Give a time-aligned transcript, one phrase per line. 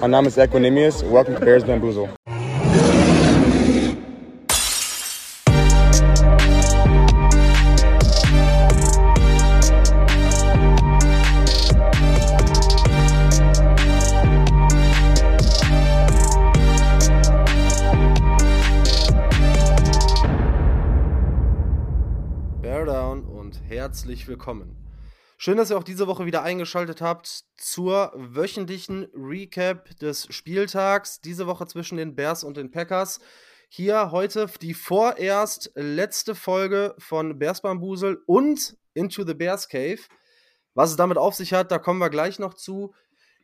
[0.00, 1.02] Mein Name ist Equinemius.
[1.02, 2.08] Welcome to Bears Bamboozle.
[22.62, 24.85] Bear Down und herzlich willkommen.
[25.38, 31.20] Schön, dass ihr auch diese Woche wieder eingeschaltet habt zur wöchentlichen Recap des Spieltags.
[31.20, 33.20] Diese Woche zwischen den Bears und den Packers.
[33.68, 39.98] Hier heute die vorerst letzte Folge von Bears Bambusel und Into the Bears Cave.
[40.72, 42.94] Was es damit auf sich hat, da kommen wir gleich noch zu.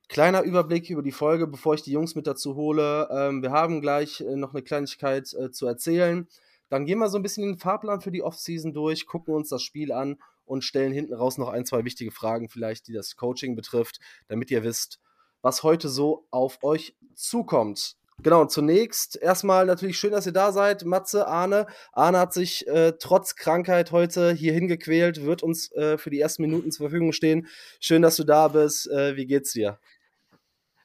[0.08, 3.06] Kleiner Überblick über die Folge, bevor ich die Jungs mit dazu hole.
[3.12, 6.26] Ähm, wir haben gleich äh, noch eine Kleinigkeit äh, zu erzählen.
[6.70, 9.62] Dann gehen wir so ein bisschen den Fahrplan für die Offseason durch, gucken uns das
[9.62, 13.56] Spiel an und stellen hinten raus noch ein, zwei wichtige Fragen vielleicht, die das Coaching
[13.56, 15.00] betrifft, damit ihr wisst,
[15.42, 17.96] was heute so auf euch zukommt.
[18.22, 20.84] Genau, zunächst erstmal natürlich schön, dass ihr da seid.
[20.84, 21.66] Matze, Arne.
[21.92, 26.42] Arne hat sich äh, trotz Krankheit heute hier hingequält, wird uns äh, für die ersten
[26.42, 27.48] Minuten zur Verfügung stehen.
[27.80, 28.88] Schön, dass du da bist.
[28.88, 29.80] Äh, wie geht's dir?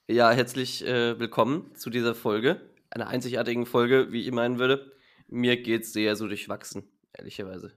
[0.08, 2.62] Ja, herzlich äh, willkommen zu dieser Folge.
[2.90, 4.92] Einer einzigartigen Folge, wie ich meinen würde.
[5.28, 7.74] Mir geht's sehr so durchwachsen, ehrlicherweise.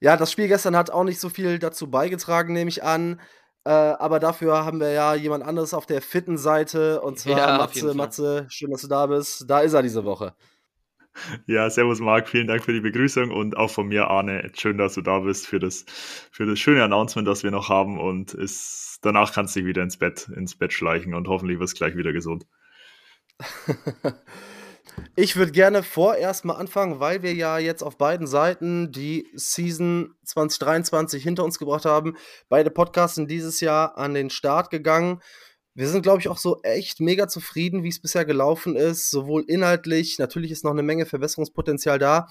[0.00, 3.20] Ja, das Spiel gestern hat auch nicht so viel dazu beigetragen, nehme ich an.
[3.64, 7.58] Äh, aber dafür haben wir ja jemand anderes auf der fitten Seite und zwar Ja,
[7.58, 7.94] Matze.
[7.94, 9.44] Matze, schön, dass du da bist.
[9.48, 10.34] Da ist er diese Woche.
[11.46, 14.94] Ja, servus Marc, vielen Dank für die Begrüßung und auch von mir, Arne, schön, dass
[14.94, 15.84] du da bist für das,
[16.30, 19.82] für das schöne Announcement, das wir noch haben und ist, danach kannst du dich wieder
[19.82, 22.46] ins Bett, ins Bett schleichen und hoffentlich wirst du gleich wieder gesund.
[25.16, 30.14] Ich würde gerne vorerst mal anfangen, weil wir ja jetzt auf beiden Seiten die Season
[30.24, 32.16] 2023 hinter uns gebracht haben.
[32.48, 35.20] Beide Podcasts sind dieses Jahr an den Start gegangen.
[35.74, 39.44] Wir sind, glaube ich, auch so echt mega zufrieden, wie es bisher gelaufen ist, sowohl
[39.46, 42.26] inhaltlich, natürlich ist noch eine Menge Verbesserungspotenzial da,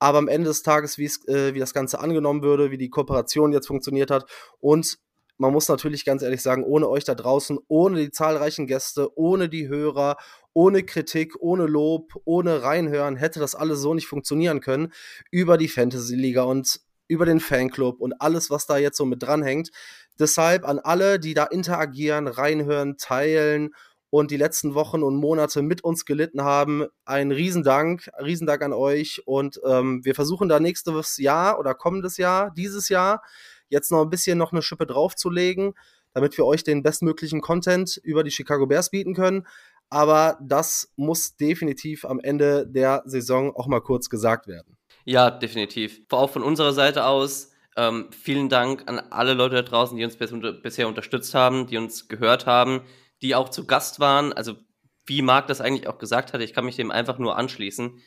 [0.00, 3.68] aber am Ende des Tages, äh, wie das Ganze angenommen würde, wie die Kooperation jetzt
[3.68, 4.26] funktioniert hat
[4.58, 4.98] und
[5.40, 9.48] man muss natürlich ganz ehrlich sagen, ohne euch da draußen, ohne die zahlreichen Gäste, ohne
[9.48, 10.18] die Hörer,
[10.52, 14.92] ohne Kritik, ohne Lob, ohne Reinhören hätte das alles so nicht funktionieren können
[15.30, 19.22] über die Fantasy Liga und über den Fanclub und alles, was da jetzt so mit
[19.22, 19.70] dranhängt.
[20.18, 23.70] Deshalb an alle, die da interagieren, reinhören, teilen
[24.10, 29.22] und die letzten Wochen und Monate mit uns gelitten haben, ein Riesendank, Riesendank an euch
[29.24, 33.22] und ähm, wir versuchen da nächstes Jahr oder kommendes Jahr, dieses Jahr,
[33.70, 35.74] jetzt noch ein bisschen noch eine Schippe draufzulegen,
[36.12, 39.46] damit wir euch den bestmöglichen Content über die Chicago Bears bieten können.
[39.88, 44.76] Aber das muss definitiv am Ende der Saison auch mal kurz gesagt werden.
[45.04, 46.02] Ja, definitiv.
[46.10, 50.16] Auch von unserer Seite aus ähm, vielen Dank an alle Leute da draußen, die uns
[50.16, 52.82] bis, unter, bisher unterstützt haben, die uns gehört haben,
[53.22, 54.32] die auch zu Gast waren.
[54.32, 54.54] Also
[55.06, 58.00] wie Marc das eigentlich auch gesagt hatte, ich kann mich dem einfach nur anschließen.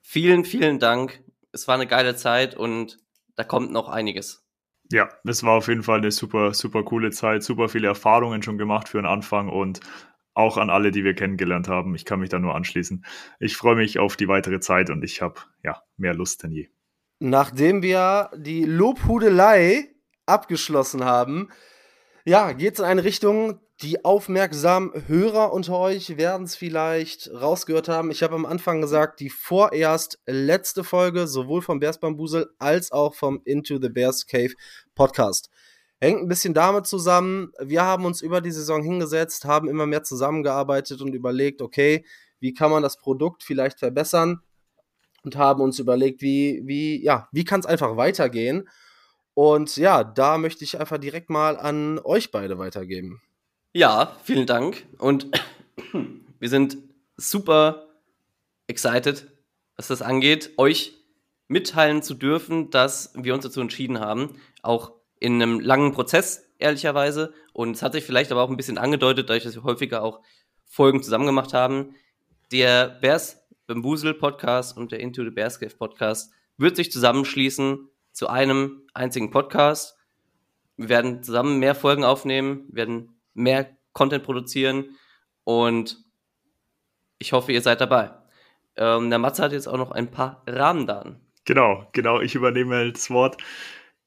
[0.00, 1.22] Vielen, vielen Dank.
[1.52, 2.98] Es war eine geile Zeit und
[3.34, 4.45] da kommt noch einiges.
[4.92, 8.58] Ja, es war auf jeden Fall eine super, super coole Zeit, super viele Erfahrungen schon
[8.58, 9.80] gemacht für den Anfang und
[10.34, 11.94] auch an alle, die wir kennengelernt haben.
[11.94, 13.04] Ich kann mich da nur anschließen.
[13.40, 16.68] Ich freue mich auf die weitere Zeit und ich habe ja mehr Lust denn je.
[17.18, 19.88] Nachdem wir die Lobhudelei
[20.26, 21.48] abgeschlossen haben,
[22.24, 27.88] ja, geht es in eine Richtung, die aufmerksamen Hörer unter euch werden es vielleicht rausgehört
[27.88, 28.10] haben.
[28.10, 33.14] Ich habe am Anfang gesagt, die vorerst letzte Folge, sowohl vom Bears Bambusel als auch
[33.14, 34.54] vom Into the Bears Cave
[34.94, 35.50] Podcast.
[36.00, 37.52] Hängt ein bisschen damit zusammen.
[37.58, 42.04] Wir haben uns über die Saison hingesetzt, haben immer mehr zusammengearbeitet und überlegt, okay,
[42.40, 44.40] wie kann man das Produkt vielleicht verbessern?
[45.22, 48.68] Und haben uns überlegt, wie, wie, ja, wie kann es einfach weitergehen?
[49.34, 53.20] Und ja, da möchte ich einfach direkt mal an euch beide weitergeben.
[53.76, 54.86] Ja, vielen Dank.
[54.96, 55.26] Und
[56.38, 56.78] wir sind
[57.18, 57.88] super
[58.68, 59.30] excited,
[59.76, 60.94] was das angeht, euch
[61.46, 67.34] mitteilen zu dürfen, dass wir uns dazu entschieden haben, auch in einem langen Prozess, ehrlicherweise.
[67.52, 70.22] Und es hat sich vielleicht aber auch ein bisschen angedeutet, dadurch, dass wir häufiger auch
[70.64, 71.94] Folgen zusammen gemacht haben.
[72.52, 78.28] Der Bears Bambusel Podcast und der Into the Bears Cave Podcast wird sich zusammenschließen zu
[78.28, 79.98] einem einzigen Podcast.
[80.78, 84.96] Wir werden zusammen mehr Folgen aufnehmen, werden mehr Content produzieren
[85.44, 86.04] und
[87.18, 88.10] ich hoffe, ihr seid dabei.
[88.76, 91.20] Ähm, der Matze hat jetzt auch noch ein paar Rahmendaten.
[91.44, 93.38] Genau, genau, ich übernehme das Wort.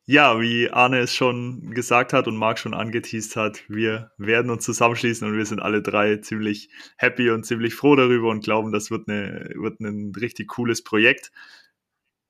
[0.05, 4.65] Ja, wie Arne es schon gesagt hat und Marc schon angeteased hat, wir werden uns
[4.65, 8.89] zusammenschließen und wir sind alle drei ziemlich happy und ziemlich froh darüber und glauben, das
[8.89, 11.31] wird, eine, wird ein richtig cooles Projekt.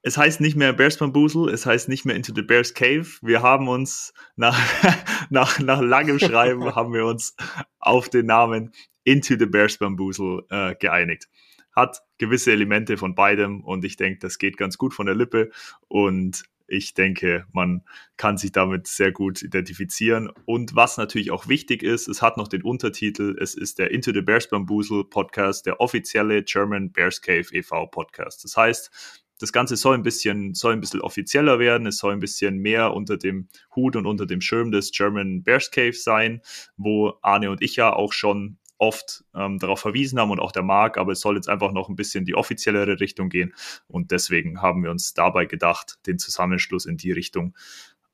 [0.01, 3.05] Es heißt nicht mehr Bears Bamboozle, es heißt nicht mehr Into the Bears Cave.
[3.21, 4.57] Wir haben uns nach,
[5.29, 7.35] nach, nach langem Schreiben haben wir uns
[7.79, 8.71] auf den Namen
[9.03, 11.27] Into the Bears Bamboozle äh, geeinigt.
[11.75, 15.51] Hat gewisse Elemente von beidem und ich denke, das geht ganz gut von der Lippe
[15.87, 17.83] und ich denke, man
[18.15, 20.29] kann sich damit sehr gut identifizieren.
[20.45, 24.13] Und was natürlich auch wichtig ist, es hat noch den Untertitel, es ist der Into
[24.13, 27.87] the Bears Bamboozle Podcast, der offizielle German Bears Cave e.V.
[27.87, 28.43] Podcast.
[28.43, 28.91] Das heißt,
[29.39, 32.93] das Ganze soll ein bisschen, soll ein bisschen offizieller werden, es soll ein bisschen mehr
[32.93, 36.41] unter dem Hut und unter dem Schirm des German Bears Cave sein,
[36.77, 40.63] wo Arne und ich ja auch schon oft ähm, darauf verwiesen haben und auch der
[40.63, 43.53] Marc, aber es soll jetzt einfach noch ein bisschen die offiziellere Richtung gehen
[43.87, 47.55] und deswegen haben wir uns dabei gedacht, den Zusammenschluss in die Richtung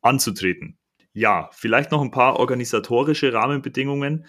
[0.01, 0.77] anzutreten.
[1.13, 4.25] Ja, vielleicht noch ein paar organisatorische Rahmenbedingungen.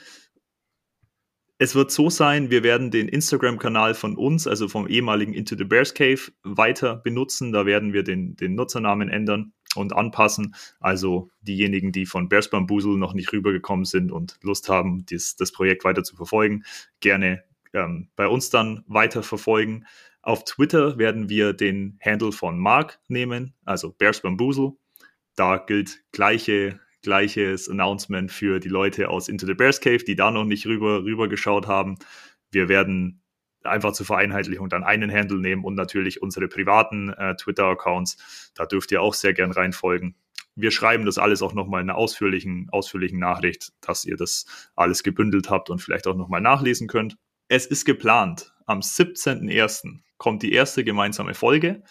[1.58, 5.64] Es wird so sein, wir werden den Instagram-Kanal von uns, also vom ehemaligen Into the
[5.64, 7.50] Bears Cave, weiter benutzen.
[7.50, 10.55] Da werden wir den, den Nutzernamen ändern und anpassen.
[10.81, 15.50] Also diejenigen, die von Bears Bamboozle noch nicht rübergekommen sind und Lust haben, dies, das
[15.50, 16.64] Projekt weiter zu verfolgen,
[17.00, 17.43] gerne
[17.73, 19.87] ähm, bei uns dann weiter verfolgen.
[20.20, 24.73] Auf Twitter werden wir den Handle von Mark nehmen, also Bears Bamboozle.
[25.37, 30.32] Da gilt gleiche gleiches Announcement für die Leute aus Into the Bears Cave, die da
[30.32, 31.94] noch nicht rüber, rüber geschaut haben.
[32.50, 33.23] Wir werden
[33.62, 38.50] einfach zur Vereinheitlichung dann einen Handle nehmen und natürlich unsere privaten äh, Twitter-Accounts.
[38.55, 40.17] Da dürft ihr auch sehr gern reinfolgen.
[40.56, 45.05] Wir schreiben das alles auch nochmal in einer ausführlichen, ausführlichen Nachricht, dass ihr das alles
[45.05, 47.17] gebündelt habt und vielleicht auch nochmal nachlesen könnt.
[47.47, 50.00] Es ist geplant, am 17.01.
[50.19, 51.85] kommt die erste gemeinsame Folge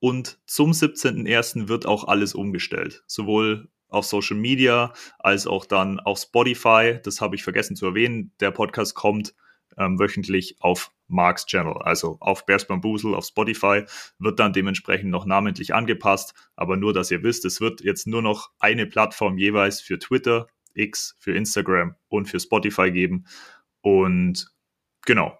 [0.00, 1.68] und zum 17.01.
[1.68, 3.04] wird auch alles umgestellt.
[3.06, 6.98] Sowohl auf Social Media als auch dann auf Spotify.
[7.02, 8.32] Das habe ich vergessen zu erwähnen.
[8.40, 9.34] Der Podcast kommt
[9.78, 13.84] ähm, wöchentlich auf Marks Channel, also auf Bears Bamboozle, auf Spotify,
[14.18, 16.34] wird dann dementsprechend noch namentlich angepasst.
[16.56, 20.48] Aber nur, dass ihr wisst, es wird jetzt nur noch eine Plattform jeweils für Twitter,
[20.74, 23.26] X, für Instagram und für Spotify geben.
[23.80, 24.48] Und
[25.04, 25.38] genau.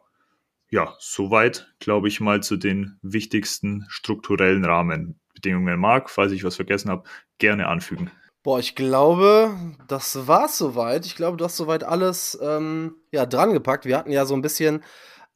[0.68, 5.78] Ja, soweit, glaube ich, mal zu den wichtigsten strukturellen Rahmenbedingungen.
[5.78, 7.08] Marc, falls ich was vergessen habe,
[7.38, 8.10] gerne anfügen.
[8.46, 9.56] Boah, ich glaube,
[9.88, 11.04] das war's soweit.
[11.04, 13.86] Ich glaube, du hast soweit alles ähm, ja, drangepackt.
[13.86, 14.84] Wir hatten ja so ein bisschen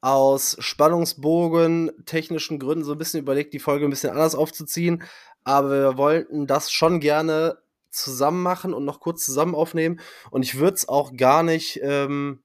[0.00, 5.02] aus Spannungsbogen, technischen Gründen so ein bisschen überlegt, die Folge ein bisschen anders aufzuziehen.
[5.42, 7.58] Aber wir wollten das schon gerne
[7.90, 9.98] zusammen machen und noch kurz zusammen aufnehmen.
[10.30, 12.44] Und ich würde es auch gar nicht ähm,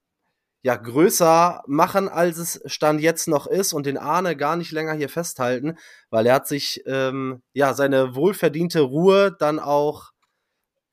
[0.63, 4.93] ja, größer machen, als es Stand jetzt noch ist und den Arne gar nicht länger
[4.93, 5.77] hier festhalten,
[6.09, 10.14] weil er hat sich ähm, ja seine wohlverdiente Ruhe dann auch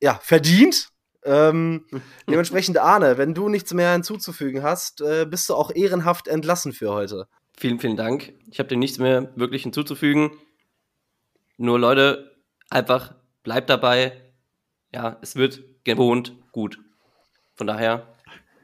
[0.03, 0.89] ja, verdient.
[1.23, 1.85] Ähm,
[2.29, 6.91] dementsprechend, Arne, wenn du nichts mehr hinzuzufügen hast, äh, bist du auch ehrenhaft entlassen für
[6.91, 7.27] heute.
[7.55, 8.33] Vielen, vielen Dank.
[8.51, 10.31] Ich habe dir nichts mehr wirklich hinzuzufügen.
[11.55, 12.35] Nur Leute,
[12.69, 14.19] einfach bleibt dabei.
[14.93, 16.79] Ja, es wird gewohnt gut.
[17.55, 18.07] Von daher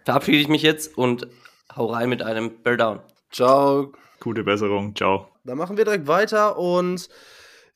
[0.04, 1.28] verabschiede ich mich jetzt und
[1.74, 3.00] hau rein mit einem Bear Down.
[3.32, 3.94] Ciao.
[4.20, 4.94] Gute Besserung.
[4.94, 5.30] Ciao.
[5.46, 7.08] Dann machen wir direkt weiter und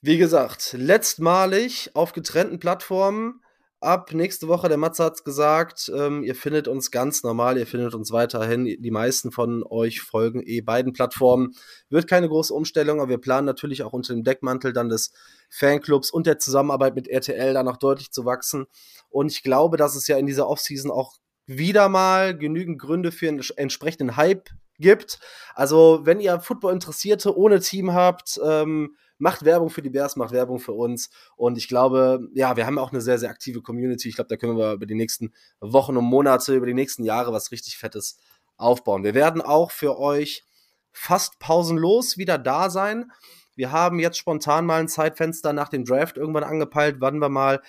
[0.02, 3.40] wie gesagt, letztmalig auf getrennten Plattformen
[3.84, 7.68] ab nächste Woche, der Matze hat es gesagt, ähm, ihr findet uns ganz normal, ihr
[7.68, 8.66] findet uns weiterhin.
[8.66, 11.54] Die meisten von euch folgen eh beiden Plattformen.
[11.90, 15.12] Wird keine große Umstellung, aber wir planen natürlich auch unter dem Deckmantel dann des
[15.50, 18.66] Fanclubs und der Zusammenarbeit mit RTL da noch deutlich zu wachsen.
[19.10, 23.28] Und ich glaube, dass es ja in dieser Offseason auch wieder mal genügend Gründe für
[23.28, 24.50] einen entsprechenden Hype
[24.84, 25.20] gibt.
[25.56, 30.60] Also, wenn ihr Football-Interessierte ohne Team habt, ähm, macht Werbung für die Bears, macht Werbung
[30.60, 31.10] für uns.
[31.36, 34.10] Und ich glaube, ja, wir haben auch eine sehr, sehr aktive Community.
[34.10, 37.34] Ich glaube, da können wir über die nächsten Wochen und Monate, über die nächsten Jahre
[37.34, 38.20] was richtig Fettes
[38.58, 39.04] aufbauen.
[39.04, 40.46] Wir werden auch für euch
[40.92, 43.12] fast pausenlos wieder da sein.
[43.56, 47.62] Wir haben jetzt spontan mal ein Zeitfenster nach dem Draft irgendwann angepeilt, wann wir mal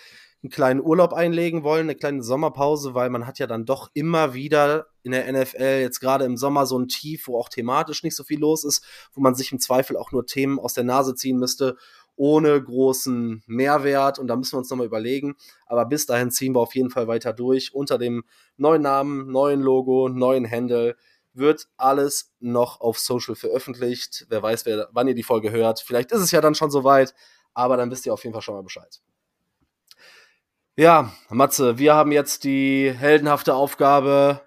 [0.45, 4.35] einen kleinen Urlaub einlegen wollen, eine kleine Sommerpause, weil man hat ja dann doch immer
[4.35, 8.15] wieder in der NFL jetzt gerade im Sommer so ein Tief, wo auch thematisch nicht
[8.15, 8.85] so viel los ist,
[9.15, 11.77] wo man sich im Zweifel auch nur Themen aus der Nase ziehen müsste,
[12.15, 14.19] ohne großen Mehrwert.
[14.19, 15.35] Und da müssen wir uns nochmal überlegen.
[15.65, 17.75] Aber bis dahin ziehen wir auf jeden Fall weiter durch.
[17.75, 18.25] Unter dem
[18.59, 20.95] neuen Namen, neuen Logo, neuen Handle
[21.33, 24.27] wird alles noch auf Social veröffentlicht.
[24.29, 25.81] Wer weiß, wer, wann ihr die Folge hört.
[25.81, 27.15] Vielleicht ist es ja dann schon soweit.
[27.55, 29.01] Aber dann wisst ihr auf jeden Fall schon mal Bescheid.
[30.77, 34.41] Ja, Matze, wir haben jetzt die heldenhafte Aufgabe,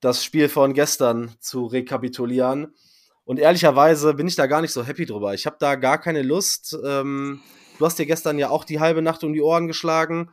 [0.00, 2.74] das Spiel von gestern zu rekapitulieren.
[3.24, 5.32] Und ehrlicherweise bin ich da gar nicht so happy drüber.
[5.32, 6.76] Ich habe da gar keine Lust.
[6.84, 7.40] Ähm,
[7.78, 10.30] du hast dir gestern ja auch die halbe Nacht um die Ohren geschlagen.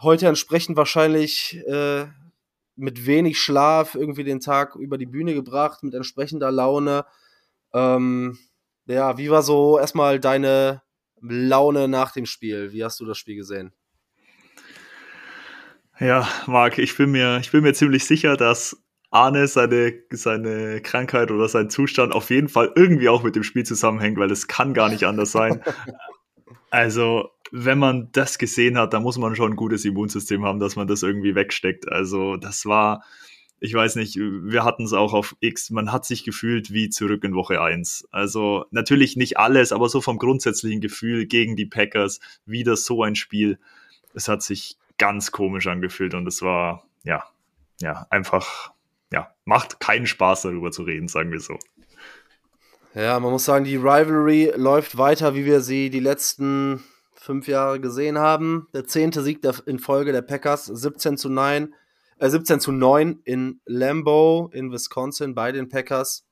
[0.00, 2.06] Heute entsprechend wahrscheinlich äh,
[2.76, 7.04] mit wenig Schlaf irgendwie den Tag über die Bühne gebracht, mit entsprechender Laune.
[7.74, 8.38] Ähm,
[8.86, 10.80] ja, wie war so erstmal deine
[11.20, 12.72] Laune nach dem Spiel?
[12.72, 13.74] Wie hast du das Spiel gesehen?
[15.98, 21.30] Ja, Marc, ich bin mir, ich bin mir ziemlich sicher, dass Arne seine, seine Krankheit
[21.30, 24.74] oder sein Zustand auf jeden Fall irgendwie auch mit dem Spiel zusammenhängt, weil es kann
[24.74, 25.62] gar nicht anders sein.
[26.68, 30.74] Also, wenn man das gesehen hat, dann muss man schon ein gutes Immunsystem haben, dass
[30.76, 31.90] man das irgendwie wegsteckt.
[31.90, 33.04] Also, das war,
[33.60, 37.22] ich weiß nicht, wir hatten es auch auf X, man hat sich gefühlt wie zurück
[37.24, 38.08] in Woche 1.
[38.10, 43.14] Also, natürlich nicht alles, aber so vom grundsätzlichen Gefühl gegen die Packers, wieder so ein
[43.14, 43.58] Spiel.
[44.12, 47.24] Es hat sich ganz komisch angefühlt und es war, ja,
[47.80, 48.72] ja, einfach,
[49.12, 51.58] ja, macht keinen Spaß darüber zu reden, sagen wir so.
[52.94, 57.80] Ja, man muss sagen, die Rivalry läuft weiter, wie wir sie die letzten fünf Jahre
[57.80, 58.68] gesehen haben.
[58.72, 61.74] Der zehnte Sieg in Folge der Packers, 17 zu 9,
[62.18, 66.24] äh, 17 zu 9 in Lambeau in Wisconsin bei den Packers.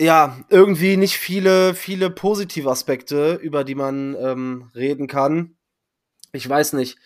[0.00, 5.55] Ja, irgendwie nicht viele, viele positive Aspekte, über die man ähm, reden kann.
[6.32, 6.98] Ich weiß nicht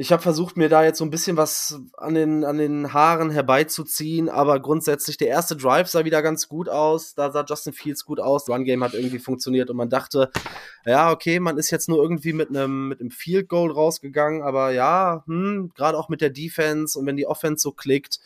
[0.00, 3.30] ich habe versucht, mir da jetzt so ein bisschen was an den, an den Haaren
[3.30, 7.16] herbeizuziehen, aber grundsätzlich der erste Drive sah wieder ganz gut aus.
[7.16, 8.48] Da sah Justin Fields gut aus.
[8.48, 10.30] Run Game hat irgendwie funktioniert und man dachte,
[10.86, 15.24] ja, okay, man ist jetzt nur irgendwie mit einem mit Field Goal rausgegangen, aber ja,
[15.26, 18.20] hm, gerade auch mit der Defense und wenn die Offense so klickt,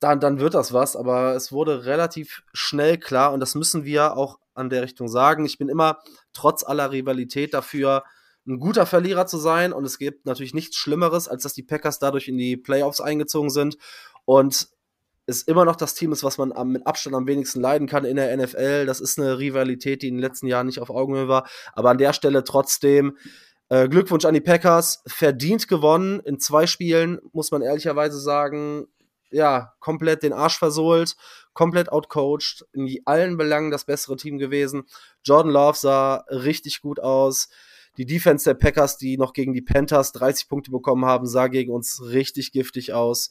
[0.00, 0.96] dann, dann wird das was.
[0.96, 5.46] Aber es wurde relativ schnell klar und das müssen wir auch an der Richtung sagen.
[5.46, 5.98] Ich bin immer
[6.32, 8.02] trotz aller Rivalität dafür,
[8.46, 9.72] ein guter Verlierer zu sein.
[9.72, 13.50] Und es gibt natürlich nichts Schlimmeres, als dass die Packers dadurch in die Playoffs eingezogen
[13.50, 13.76] sind.
[14.24, 14.68] Und
[15.26, 18.04] es immer noch das Team ist, was man am, mit Abstand am wenigsten leiden kann
[18.04, 18.86] in der NFL.
[18.86, 21.48] Das ist eine Rivalität, die in den letzten Jahren nicht auf Augenhöhe war.
[21.72, 23.16] Aber an der Stelle trotzdem
[23.68, 25.02] äh, Glückwunsch an die Packers.
[25.06, 28.86] Verdient gewonnen in zwei Spielen, muss man ehrlicherweise sagen.
[29.32, 31.16] Ja, komplett den Arsch versohlt,
[31.52, 34.84] komplett outcoached, in allen Belangen das bessere Team gewesen.
[35.24, 37.48] Jordan Love sah richtig gut aus.
[37.98, 41.72] Die Defense der Packers, die noch gegen die Panthers 30 Punkte bekommen haben, sah gegen
[41.72, 43.30] uns richtig giftig aus.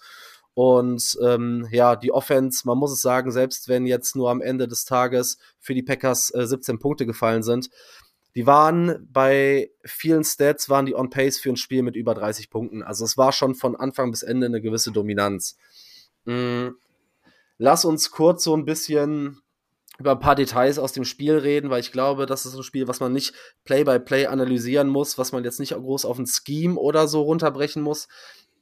[0.53, 4.67] Und ähm, ja, die Offense, man muss es sagen, selbst wenn jetzt nur am Ende
[4.67, 7.69] des Tages für die Packers äh, 17 Punkte gefallen sind,
[8.35, 12.49] die waren bei vielen Stats, waren die on pace für ein Spiel mit über 30
[12.49, 12.83] Punkten.
[12.83, 15.57] Also es war schon von Anfang bis Ende eine gewisse Dominanz.
[16.25, 16.75] Mhm.
[17.57, 19.41] Lass uns kurz so ein bisschen
[19.99, 22.87] über ein paar Details aus dem Spiel reden, weil ich glaube, das ist ein Spiel,
[22.87, 23.33] was man nicht
[23.63, 27.81] Play-by-Play -play analysieren muss, was man jetzt nicht groß auf ein Scheme oder so runterbrechen
[27.81, 28.07] muss.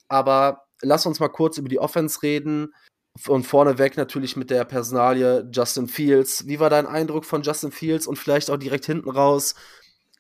[0.08, 2.74] Aber lass uns mal kurz über die Offense reden.
[3.28, 6.48] Und vorneweg natürlich mit der Personalie Justin Fields.
[6.48, 9.54] Wie war dein Eindruck von Justin Fields und vielleicht auch direkt hinten raus?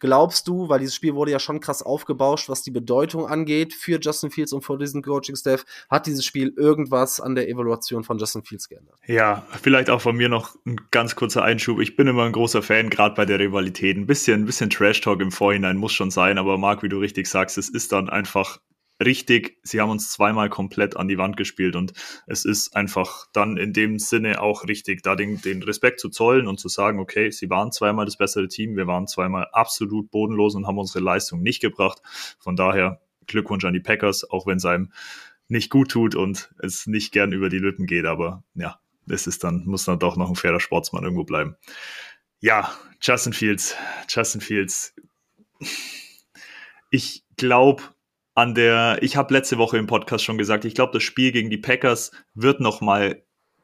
[0.03, 4.01] Glaubst du, weil dieses Spiel wurde ja schon krass aufgebauscht, was die Bedeutung angeht für
[4.01, 8.43] Justin Fields und für diesen Coaching-Staff, hat dieses Spiel irgendwas an der Evaluation von Justin
[8.43, 8.97] Fields geändert?
[9.07, 11.79] Ja, vielleicht auch von mir noch ein ganz kurzer Einschub.
[11.79, 13.95] Ich bin immer ein großer Fan, gerade bei der Rivalität.
[13.95, 17.27] Ein bisschen, ein bisschen Trash-Talk im Vorhinein muss schon sein, aber Marc, wie du richtig
[17.27, 18.59] sagst, es ist dann einfach
[19.03, 21.93] richtig, sie haben uns zweimal komplett an die Wand gespielt und
[22.27, 26.47] es ist einfach dann in dem Sinne auch richtig, da den, den Respekt zu zollen
[26.47, 30.55] und zu sagen, okay, sie waren zweimal das bessere Team, wir waren zweimal absolut bodenlos
[30.55, 32.01] und haben unsere Leistung nicht gebracht.
[32.39, 34.91] Von daher Glückwunsch an die Packers, auch wenn es einem
[35.47, 39.43] nicht gut tut und es nicht gern über die Lippen geht, aber ja, es ist
[39.43, 41.55] dann, muss dann doch noch ein fairer Sportsmann irgendwo bleiben.
[42.39, 43.75] Ja, Justin Fields,
[44.09, 44.95] Justin Fields.
[46.89, 47.83] Ich glaube,
[48.35, 51.49] an der, ich habe letzte Woche im Podcast schon gesagt, ich glaube, das Spiel gegen
[51.49, 53.23] die Packers wird noch mal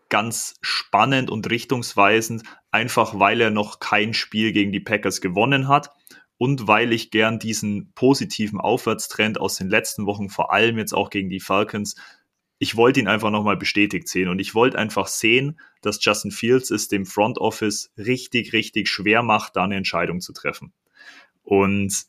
[0.10, 5.92] ganz spannend und richtungsweisend, einfach weil er noch kein Spiel gegen die Packers gewonnen hat
[6.38, 11.10] und weil ich gern diesen positiven Aufwärtstrend aus den letzten Wochen, vor allem jetzt auch
[11.10, 11.96] gegen die Falcons,
[12.60, 16.72] ich wollte ihn einfach nochmal bestätigt sehen und ich wollte einfach sehen, dass Justin Fields
[16.72, 20.74] es dem Front Office richtig, richtig schwer macht, da eine Entscheidung zu treffen.
[21.44, 22.06] Und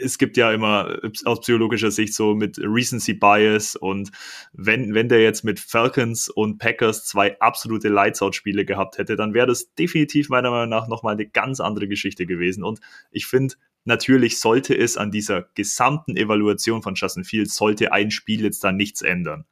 [0.00, 4.10] es gibt ja immer aus psychologischer Sicht so mit Recency Bias und
[4.52, 9.46] wenn, wenn der jetzt mit Falcons und Packers zwei absolute Lights-Out-Spiele gehabt hätte, dann wäre
[9.46, 12.62] das definitiv meiner Meinung nach nochmal eine ganz andere Geschichte gewesen.
[12.62, 13.54] Und ich finde,
[13.84, 18.70] natürlich sollte es an dieser gesamten Evaluation von Justin Fields, sollte ein Spiel jetzt da
[18.70, 19.44] nichts ändern.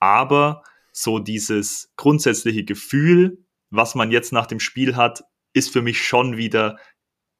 [0.00, 3.38] Aber so dieses grundsätzliche Gefühl,
[3.70, 6.78] was man jetzt nach dem Spiel hat, ist für mich schon wieder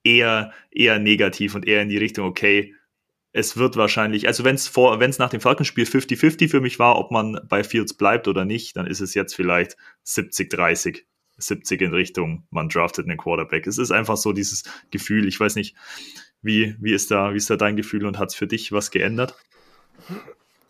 [0.08, 2.74] eher, eher negativ und eher in die Richtung, okay,
[3.32, 6.78] es wird wahrscheinlich, also wenn es vor, wenn es nach dem Falkenspiel 50-50 für mich
[6.78, 11.02] war, ob man bei Fields bleibt oder nicht, dann ist es jetzt vielleicht 70-30.
[11.40, 13.68] 70 in Richtung, man draftet einen Quarterback.
[13.68, 15.76] Es ist einfach so dieses Gefühl, ich weiß nicht,
[16.42, 18.90] wie, wie ist da, wie ist da dein Gefühl und hat es für dich was
[18.90, 19.36] geändert?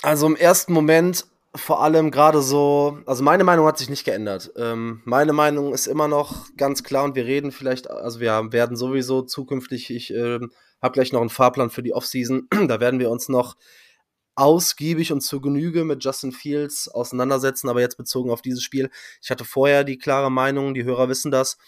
[0.03, 1.25] Also im ersten Moment
[1.59, 4.53] vor allem gerade so, also meine Meinung hat sich nicht geändert.
[4.57, 8.77] Ähm, meine Meinung ist immer noch ganz klar und wir reden vielleicht, also wir werden
[8.77, 10.39] sowieso zukünftig, ich äh,
[10.81, 13.57] habe gleich noch einen Fahrplan für die Offseason, da werden wir uns noch
[14.37, 18.89] ausgiebig und zur Genüge mit Justin Fields auseinandersetzen, aber jetzt bezogen auf dieses Spiel.
[19.21, 21.59] Ich hatte vorher die klare Meinung, die Hörer wissen das.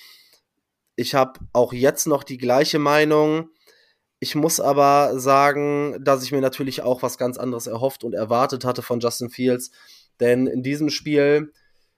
[0.95, 3.51] Ich habe auch jetzt noch die gleiche Meinung.
[4.23, 8.67] Ich muss aber sagen, dass ich mir natürlich auch was ganz anderes erhofft und erwartet
[8.67, 9.71] hatte von Justin Fields.
[10.21, 11.53] Denn in diesem Spiel,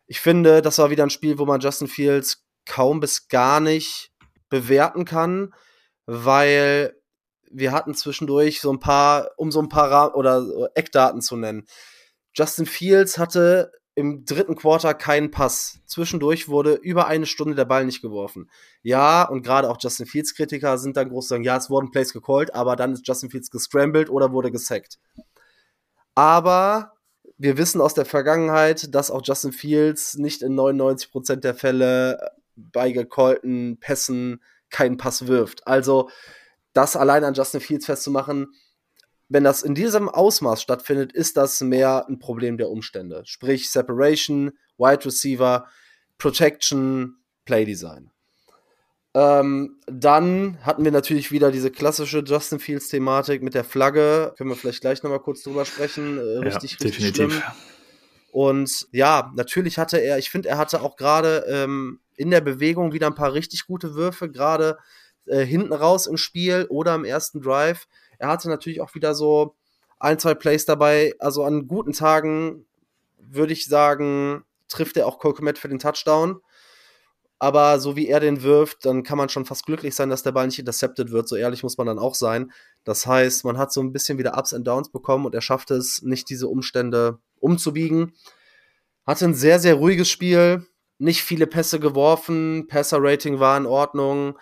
[0.07, 4.13] ich finde, das war wieder ein Spiel, wo man Justin Fields kaum bis gar nicht
[4.49, 5.53] bewerten kann,
[6.07, 6.95] weil
[7.51, 11.67] wir hatten zwischendurch so ein paar, um so ein paar oder Eckdaten zu nennen.
[12.35, 15.81] Justin Fields hatte im dritten Quarter keinen Pass.
[15.87, 18.51] Zwischendurch wurde über eine Stunde der Ball nicht geworfen.
[18.83, 22.13] Ja, und gerade auch Justin Fields Kritiker sind dann groß sagen, ja, es wurden Plays
[22.13, 24.99] gecallt, aber dann ist Justin Fields gescrambled oder wurde gesackt.
[26.15, 26.93] Aber
[27.37, 32.93] wir wissen aus der Vergangenheit, dass auch Justin Fields nicht in 99% der Fälle bei
[32.93, 35.67] gecallten Pässen keinen Pass wirft.
[35.67, 36.09] Also
[36.73, 38.55] das allein an Justin Fields festzumachen,
[39.29, 43.23] wenn das in diesem Ausmaß stattfindet, ist das mehr ein Problem der Umstände.
[43.25, 45.67] Sprich Separation, Wide Receiver,
[46.19, 48.11] Protection, Playdesign.
[49.15, 54.33] Ähm, dann hatten wir natürlich wieder diese klassische Justin Fields Thematik mit der Flagge.
[54.39, 56.19] Können wir vielleicht gleich nochmal kurz drüber sprechen.
[56.19, 57.33] Äh, richtig, ja, richtig definitiv.
[57.33, 57.43] schlimm.
[58.31, 62.95] Und ja, natürlich hatte er, ich finde, er hatte auch gerade ähm, in der Bewegung
[62.95, 64.79] wieder ein paar richtig gute Würfe, gerade
[65.27, 67.87] äh, hinten raus im Spiel oder im ersten Drive.
[68.23, 69.57] Er hatte natürlich auch wieder so
[69.99, 71.13] ein, zwei Plays dabei.
[71.19, 72.67] Also an guten Tagen
[73.19, 76.41] würde ich sagen, trifft er auch Cole für den Touchdown.
[77.41, 80.31] Aber so wie er den wirft, dann kann man schon fast glücklich sein, dass der
[80.31, 81.29] Ball nicht intercepted wird.
[81.29, 82.53] So ehrlich muss man dann auch sein.
[82.85, 85.73] Das heißt, man hat so ein bisschen wieder Ups and Downs bekommen und er schafft
[85.73, 88.13] es, nicht diese Umstände umzubiegen.
[89.05, 90.65] Hatte ein sehr, sehr ruhiges Spiel.
[90.99, 92.69] Nicht viele Pässe geworfen.
[92.69, 94.39] Passer-Rating war in Ordnung.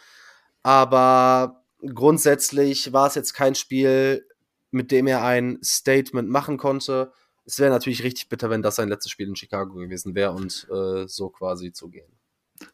[0.63, 4.27] Aber grundsätzlich war es jetzt kein Spiel,
[4.71, 7.13] mit dem er ein Statement machen konnte.
[7.45, 10.69] Es wäre natürlich richtig bitter, wenn das sein letztes Spiel in Chicago gewesen wäre und
[10.71, 12.20] äh, so quasi zu gehen.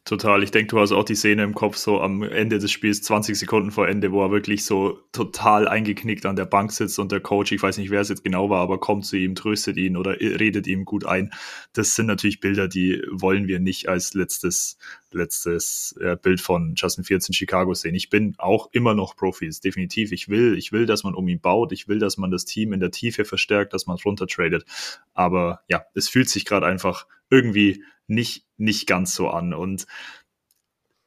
[0.03, 0.41] Total.
[0.43, 3.37] Ich denke, du hast auch die Szene im Kopf, so am Ende des Spiels, 20
[3.37, 7.19] Sekunden vor Ende, wo er wirklich so total eingeknickt an der Bank sitzt und der
[7.19, 9.95] Coach, ich weiß nicht, wer es jetzt genau war, aber kommt zu ihm, tröstet ihn
[9.97, 11.31] oder redet ihm gut ein.
[11.73, 14.77] Das sind natürlich Bilder, die wollen wir nicht als letztes,
[15.11, 17.95] letztes äh, Bild von Justin Fields in Chicago sehen.
[17.95, 20.11] Ich bin auch immer noch Profis, definitiv.
[20.11, 21.71] Ich will, ich will, dass man um ihn baut.
[21.71, 24.65] Ich will, dass man das Team in der Tiefe verstärkt, dass man runtertradet.
[25.13, 29.53] Aber ja, es fühlt sich gerade einfach irgendwie nicht, nicht ganz so an.
[29.53, 29.85] Und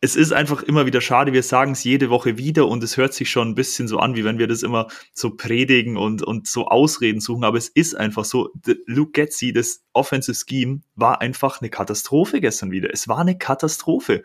[0.03, 3.13] es ist einfach immer wieder schade, wir sagen es jede Woche wieder und es hört
[3.13, 6.49] sich schon ein bisschen so an, wie wenn wir das immer so predigen und, und
[6.49, 8.51] so Ausreden suchen, aber es ist einfach so,
[8.87, 12.89] Luke Getzi, das Offensive Scheme, war einfach eine Katastrophe gestern wieder.
[12.93, 14.23] Es war eine Katastrophe.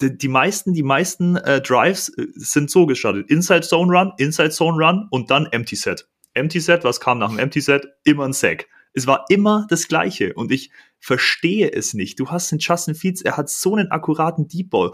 [0.00, 3.28] Die, die meisten, die meisten äh, Drives äh, sind so gestartet.
[3.30, 6.06] Inside Zone Run, Inside Zone Run und dann Empty Set.
[6.34, 7.88] Empty Set, was kam nach dem Empty Set?
[8.04, 8.68] Immer ein Sack.
[8.92, 12.20] Es war immer das Gleiche und ich verstehe es nicht.
[12.20, 14.92] Du hast den Justin Fields, er hat so einen akkuraten Deep Ball.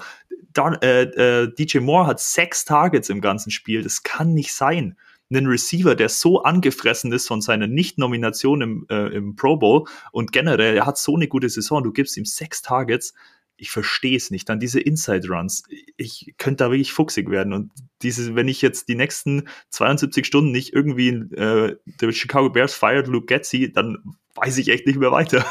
[0.52, 3.82] Dann, äh, äh, DJ Moore hat sechs Targets im ganzen Spiel.
[3.82, 4.96] Das kann nicht sein.
[5.30, 10.30] Ein Receiver, der so angefressen ist von seiner Nicht-Nomination im, äh, im Pro Bowl und
[10.30, 13.12] generell, er hat so eine gute Saison, du gibst ihm sechs Targets,
[13.56, 14.48] ich verstehe es nicht.
[14.48, 15.64] Dann diese Inside Runs.
[15.96, 17.52] Ich könnte da wirklich fuchsig werden.
[17.52, 22.74] Und diese, wenn ich jetzt die nächsten 72 Stunden nicht irgendwie äh, der Chicago Bears
[22.74, 25.44] fired Luke Getzi, dann weiß ich echt nicht mehr weiter.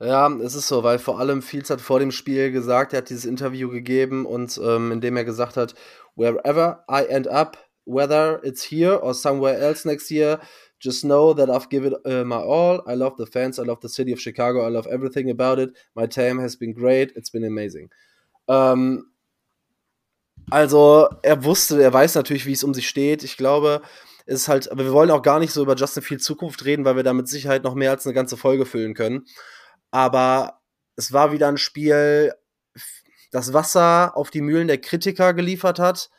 [0.00, 3.10] Ja, es ist so, weil vor allem Fields hat vor dem Spiel gesagt, er hat
[3.10, 5.74] dieses Interview gegeben und ähm, in dem er gesagt hat,
[6.14, 10.38] wherever I end up, whether it's here or somewhere else next year,
[10.80, 12.82] Just know that I've given uh, my all.
[12.86, 13.58] I love the fans.
[13.58, 14.64] I love the city of Chicago.
[14.64, 15.70] I love everything about it.
[15.96, 17.12] My time has been great.
[17.16, 17.90] It's been amazing.
[18.46, 19.06] Ähm,
[20.50, 23.24] also, er wusste, er weiß natürlich, wie es um sich steht.
[23.24, 23.82] Ich glaube,
[24.24, 26.84] es ist halt, aber wir wollen auch gar nicht so über Justin Field Zukunft reden,
[26.84, 29.26] weil wir da mit Sicherheit noch mehr als eine ganze Folge füllen können.
[29.90, 30.60] Aber
[30.96, 32.34] es war wieder ein Spiel,
[33.30, 36.10] das Wasser auf die Mühlen der Kritiker geliefert hat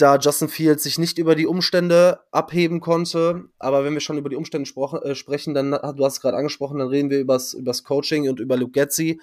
[0.00, 3.44] da Justin Fields sich nicht über die Umstände abheben konnte.
[3.58, 4.70] Aber wenn wir schon über die Umstände
[5.02, 8.40] äh, sprechen, dann, du hast es gerade angesprochen, dann reden wir übers, übers Coaching und
[8.40, 9.20] über Luke Getzi.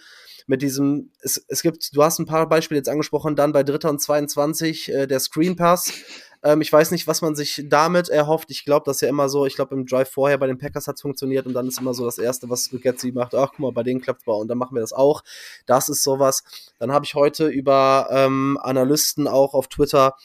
[0.49, 3.89] Mit diesem, es, es gibt, du hast ein paar Beispiele jetzt angesprochen, dann bei Dritter
[3.89, 5.91] und 22 äh, der Screen Pass.
[6.43, 8.49] Ähm, ich weiß nicht, was man sich damit erhofft.
[8.51, 10.87] Ich glaube, das ist ja immer so, ich glaube, im Drive vorher bei den Packers
[10.87, 13.49] hat es funktioniert und dann ist immer so das Erste, was Luke Getzi macht, ach
[13.51, 15.23] guck mal, bei denen klappt es und dann machen wir das auch.
[15.65, 16.43] Das ist sowas.
[16.79, 20.15] Dann habe ich heute über ähm, Analysten auch auf Twitter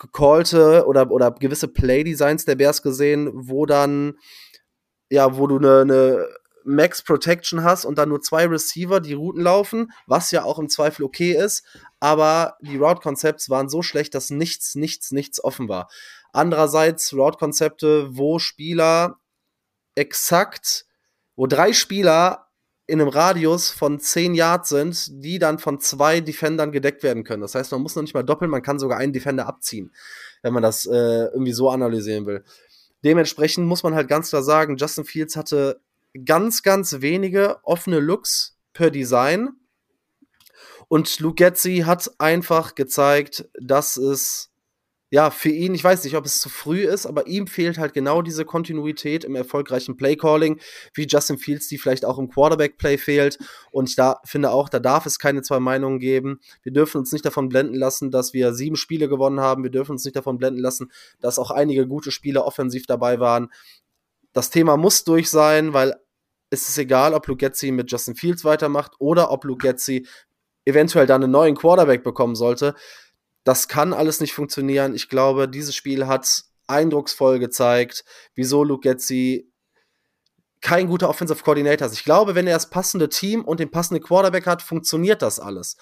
[0.00, 4.14] gecallte oder, oder gewisse Play-Designs der Bears gesehen, wo dann,
[5.10, 6.28] ja, wo du eine, eine
[6.64, 10.68] Max Protection hast und dann nur zwei Receiver, die Routen laufen, was ja auch im
[10.68, 11.64] Zweifel okay ist,
[12.00, 15.88] aber die Route-Concepts waren so schlecht, dass nichts, nichts, nichts offen war.
[16.32, 19.20] Andererseits Route-Konzepte, wo Spieler
[19.94, 20.86] exakt,
[21.36, 22.49] wo drei Spieler
[22.90, 27.40] in einem Radius von 10 Yards sind, die dann von zwei Defendern gedeckt werden können.
[27.40, 29.92] Das heißt, man muss noch nicht mal doppeln, man kann sogar einen Defender abziehen,
[30.42, 32.42] wenn man das äh, irgendwie so analysieren will.
[33.04, 35.80] Dementsprechend muss man halt ganz klar sagen, Justin Fields hatte
[36.24, 39.50] ganz, ganz wenige offene Looks per Design.
[40.88, 44.49] Und Luke Getzi hat einfach gezeigt, dass es
[45.12, 47.94] ja, für ihn, ich weiß nicht, ob es zu früh ist, aber ihm fehlt halt
[47.94, 50.60] genau diese Kontinuität im erfolgreichen Playcalling,
[50.94, 53.38] wie Justin Fields, die vielleicht auch im Quarterback-Play fehlt.
[53.72, 56.38] Und ich da finde auch, da darf es keine zwei Meinungen geben.
[56.62, 59.64] Wir dürfen uns nicht davon blenden lassen, dass wir sieben Spiele gewonnen haben.
[59.64, 63.50] Wir dürfen uns nicht davon blenden lassen, dass auch einige gute Spiele offensiv dabei waren.
[64.32, 65.96] Das Thema muss durch sein, weil
[66.50, 70.06] es ist egal, ob Lugetzi mit Justin Fields weitermacht oder ob Lugetzi
[70.64, 72.76] eventuell dann einen neuen Quarterback bekommen sollte
[73.44, 74.94] das kann alles nicht funktionieren.
[74.94, 79.50] Ich glaube, dieses Spiel hat eindrucksvoll gezeigt, wieso Luke Getzi
[80.60, 81.94] kein guter Offensive Coordinator ist.
[81.94, 85.76] Ich glaube, wenn er das passende Team und den passenden Quarterback hat, funktioniert das alles.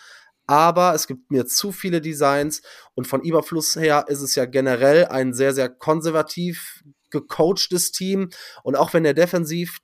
[0.46, 2.62] Aber es gibt mir zu viele Designs
[2.94, 8.30] und von Überfluss her ist es ja generell ein sehr, sehr konservativ gecoachtes Team.
[8.62, 9.78] Und auch wenn er defensiv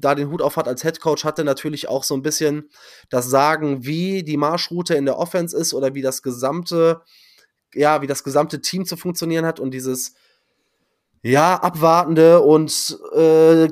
[0.00, 2.70] da den Hut auf hat als Head Coach, hat er natürlich auch so ein bisschen
[3.08, 7.02] das Sagen, wie die Marschroute in der Offense ist oder wie das gesamte,
[7.74, 10.14] ja, wie das gesamte Team zu funktionieren hat und dieses
[11.22, 13.68] ja, abwartende und äh,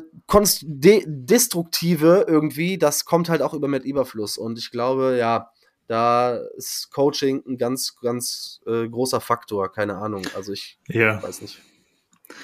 [0.62, 4.36] de destruktive irgendwie, das kommt halt auch über mit Überfluss.
[4.36, 5.50] Und ich glaube, ja,
[5.86, 10.22] da ist Coaching ein ganz, ganz äh, großer Faktor, keine Ahnung.
[10.36, 11.22] Also ich ja.
[11.22, 11.62] weiß nicht.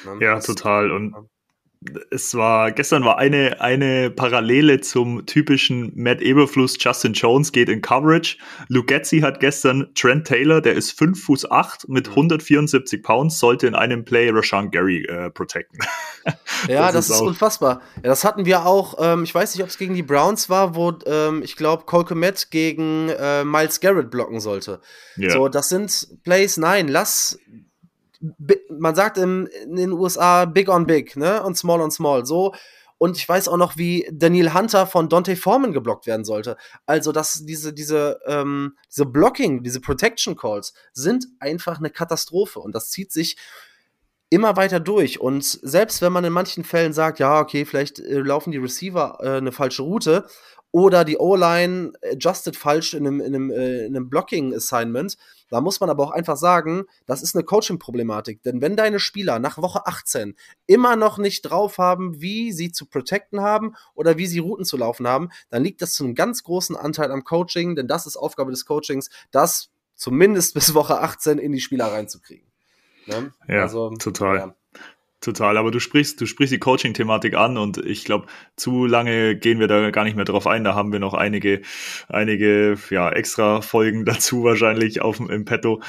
[0.07, 0.25] Ne?
[0.25, 0.91] Ja, total.
[0.91, 1.15] Und
[2.11, 7.83] es war, gestern war eine, eine Parallele zum typischen Matt Eberfluss, Justin Jones geht in
[7.83, 8.37] Coverage.
[8.69, 13.03] Lugetzi hat gestern Trent Taylor, der ist 5 Fuß 8 mit 174 mhm.
[13.03, 15.79] Pounds, sollte in einem Play Rashawn Gary äh, protecten.
[16.69, 17.83] ja, das, das ist, unfassbar.
[17.97, 20.75] Ja, das hatten wir auch, ähm, ich weiß nicht, ob es gegen die Browns war,
[20.75, 24.81] wo ähm, ich glaube, Cole Komet gegen äh, Miles Garrett blocken sollte.
[25.17, 25.31] Ja.
[25.31, 27.39] So, das sind Plays, nein, lass
[28.71, 31.43] man sagt im, in den USA Big on Big, ne?
[31.43, 32.27] Und Small on Small.
[32.27, 32.55] So.
[32.99, 36.57] Und ich weiß auch noch, wie Daniel Hunter von Dante Foreman geblockt werden sollte.
[36.87, 42.61] Also, dass diese, diese, ähm, diese Blocking, diese Protection Calls sind einfach eine Katastrophe.
[42.61, 43.37] Und das zieht sich
[44.31, 45.21] immer weiter durch.
[45.21, 49.19] Und selbst wenn man in manchen Fällen sagt, ja, okay, vielleicht äh, laufen die Receiver
[49.21, 50.27] äh, eine falsche Route
[50.75, 55.17] oder die O-Line adjusted falsch in einem, in einem, äh, in einem Blocking-Assignment,
[55.49, 58.43] da muss man aber auch einfach sagen, das ist eine Coaching-Problematik.
[58.43, 60.35] Denn wenn deine Spieler nach Woche 18
[60.67, 64.77] immer noch nicht drauf haben, wie sie zu protecten haben oder wie sie Routen zu
[64.77, 68.17] laufen haben, dann liegt das zu einem ganz großen Anteil am Coaching, denn das ist
[68.17, 72.51] Aufgabe des Coachings, das zumindest bis Woche 18 in die Spieler reinzukriegen.
[73.07, 73.33] Ne?
[73.47, 74.37] Ja, also, total.
[74.39, 74.55] Ja.
[75.25, 79.59] Total, aber du sprichst, du sprichst die Coaching-Thematik an und ich glaube, zu lange gehen
[79.59, 80.65] wir da gar nicht mehr drauf ein.
[80.65, 81.63] Da haben wir noch einige,
[82.09, 85.81] einige ja, extra Folgen dazu wahrscheinlich auf dem im Petto.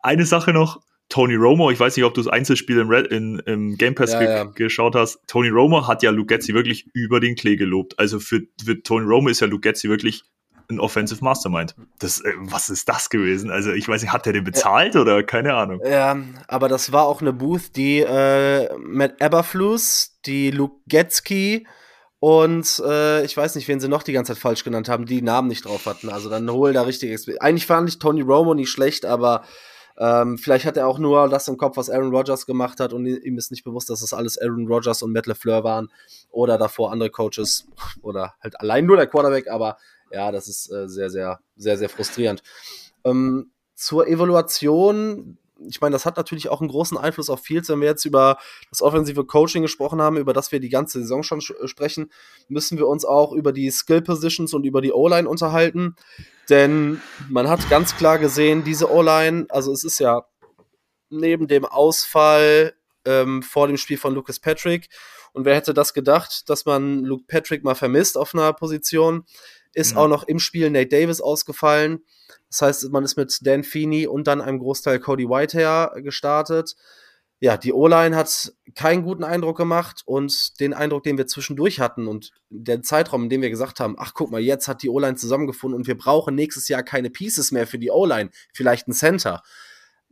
[0.00, 3.40] Eine Sache noch, Tony Romo, ich weiß nicht, ob du das Einzelspiel im, Red, in,
[3.46, 4.44] im Game Pass ja, ge ja.
[4.44, 5.18] geschaut hast.
[5.26, 7.98] Tony Romo hat ja Lugetzi wirklich über den Klee gelobt.
[7.98, 10.22] Also für, für Tony Romo ist ja Lugetzi wirklich
[10.70, 11.74] ein Offensive Mastermind.
[11.98, 13.50] Das, äh, was ist das gewesen?
[13.50, 15.00] Also ich weiß nicht, hat der den bezahlt ja.
[15.00, 15.80] oder keine Ahnung?
[15.84, 16.16] Ja,
[16.48, 21.66] aber das war auch eine Booth, die äh, Matt Eberflus, die Luke Getzky
[22.20, 25.20] und äh, ich weiß nicht, wen sie noch die ganze Zeit falsch genannt haben, die
[25.20, 26.08] Namen nicht drauf hatten.
[26.08, 27.14] Also dann hol da richtig.
[27.40, 29.44] Eigentlich fand ich Tony Romo nicht schlecht, aber
[29.98, 33.06] ähm, vielleicht hat er auch nur das im Kopf, was Aaron Rodgers gemacht hat und
[33.06, 35.90] ihm ist nicht bewusst, dass das alles Aaron Rodgers und Matt LeFleur waren
[36.30, 37.66] oder davor andere Coaches
[38.02, 39.76] oder halt allein nur der Quarterback, aber
[40.10, 42.42] ja, das ist äh, sehr, sehr, sehr, sehr frustrierend.
[43.04, 45.38] Ähm, zur Evaluation,
[45.68, 47.68] ich meine, das hat natürlich auch einen großen Einfluss auf Fields.
[47.68, 48.38] Wenn wir jetzt über
[48.70, 52.10] das offensive Coaching gesprochen haben, über das wir die ganze Saison schon äh, sprechen,
[52.48, 55.96] müssen wir uns auch über die Skill Positions und über die O-Line unterhalten.
[56.48, 60.26] Denn man hat ganz klar gesehen, diese O-Line, also es ist ja
[61.08, 64.88] neben dem Ausfall ähm, vor dem Spiel von Lucas Patrick.
[65.32, 69.24] Und wer hätte das gedacht, dass man Luke Patrick mal vermisst auf einer Position?
[69.74, 69.98] Ist mhm.
[69.98, 72.04] auch noch im Spiel Nate Davis ausgefallen.
[72.48, 76.76] Das heißt, man ist mit Dan Feeney und dann einem Großteil Cody Whitehair gestartet.
[77.40, 82.06] Ja, die O-Line hat keinen guten Eindruck gemacht und den Eindruck, den wir zwischendurch hatten
[82.06, 85.16] und der Zeitraum, in dem wir gesagt haben, ach guck mal, jetzt hat die O-Line
[85.16, 89.42] zusammengefunden und wir brauchen nächstes Jahr keine Pieces mehr für die O-Line, vielleicht ein Center.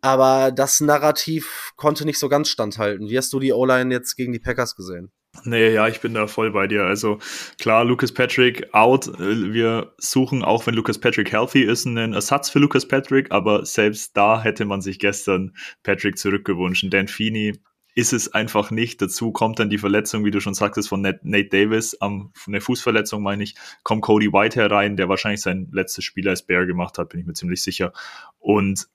[0.02, 3.08] Aber das Narrativ konnte nicht so ganz standhalten.
[3.08, 5.12] Wie hast du die O-Line jetzt gegen die Packers gesehen?
[5.44, 6.84] Nee, ja, ich bin da voll bei dir.
[6.84, 7.18] Also
[7.58, 9.08] klar, Lucas Patrick out.
[9.18, 13.64] Äh, wir suchen, auch wenn Lucas Patrick healthy ist, einen Ersatz für Lucas Patrick, aber
[13.64, 16.86] selbst da hätte man sich gestern Patrick zurückgewünscht.
[16.92, 17.54] Dan Feeney
[17.94, 19.02] ist es einfach nicht.
[19.02, 23.22] Dazu kommt dann die Verletzung, wie du schon sagtest, von Nate Davis, um, eine Fußverletzung
[23.22, 27.10] meine ich, kommt Cody White herein, der wahrscheinlich sein letztes Spiel als Bear gemacht hat,
[27.10, 27.92] bin ich mir ziemlich sicher.
[28.38, 28.88] Und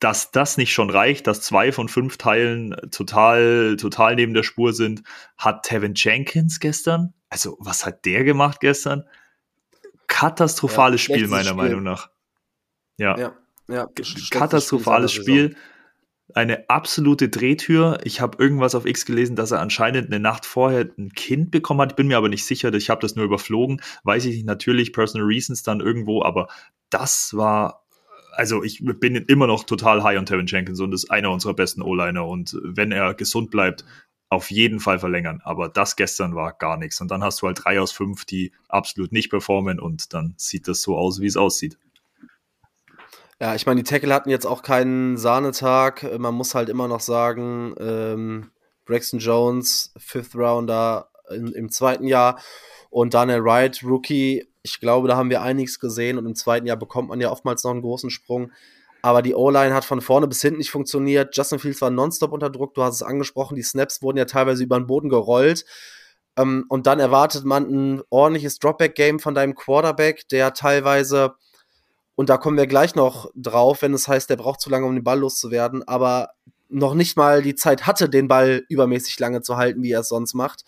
[0.00, 4.72] dass das nicht schon reicht, dass zwei von fünf Teilen total, total neben der Spur
[4.72, 5.02] sind,
[5.36, 9.04] hat Tevin Jenkins gestern, also was hat der gemacht gestern?
[10.06, 11.56] Katastrophales ja, Spiel, meiner Spiel.
[11.56, 12.10] Meinung nach.
[12.96, 13.18] Ja.
[13.18, 13.32] ja,
[13.68, 13.88] ja
[14.30, 15.56] Katastrophales Spiel
[16.32, 17.98] eine absolute Drehtür.
[18.04, 21.80] Ich habe irgendwas auf X gelesen, dass er anscheinend eine Nacht vorher ein Kind bekommen
[21.80, 21.92] hat.
[21.92, 23.80] Ich bin mir aber nicht sicher, ich habe das nur überflogen.
[24.04, 26.48] Weiß ich nicht, natürlich Personal Reasons dann irgendwo, aber
[26.90, 27.83] das war,
[28.36, 31.82] also ich bin immer noch total high on Tevin Jenkins und ist einer unserer besten
[31.82, 33.84] O-Liner und wenn er gesund bleibt,
[34.28, 35.40] auf jeden Fall verlängern.
[35.44, 37.00] Aber das gestern war gar nichts.
[37.00, 40.68] Und dann hast du halt drei aus fünf, die absolut nicht performen und dann sieht
[40.68, 41.78] das so aus, wie es aussieht.
[43.40, 46.18] Ja, ich meine, die Tackle hatten jetzt auch keinen Sahnetag.
[46.18, 48.50] Man muss halt immer noch sagen, ähm,
[48.84, 52.38] Braxton Jones, Fifth Rounder in, im zweiten Jahr
[52.94, 54.46] und Daniel Wright, Rookie.
[54.62, 57.64] Ich glaube, da haben wir einiges gesehen und im zweiten Jahr bekommt man ja oftmals
[57.64, 58.52] noch einen großen Sprung.
[59.02, 61.36] Aber die O-Line hat von vorne bis hinten nicht funktioniert.
[61.36, 62.72] Justin Fields war nonstop unter Druck.
[62.74, 63.56] Du hast es angesprochen.
[63.56, 65.64] Die Snaps wurden ja teilweise über den Boden gerollt.
[66.36, 71.34] Ähm, und dann erwartet man ein ordentliches Dropback-Game von deinem Quarterback, der teilweise
[72.14, 74.94] und da kommen wir gleich noch drauf, wenn es heißt, der braucht zu lange, um
[74.94, 76.28] den Ball loszuwerden, aber
[76.68, 80.08] noch nicht mal die Zeit hatte, den Ball übermäßig lange zu halten, wie er es
[80.10, 80.64] sonst macht.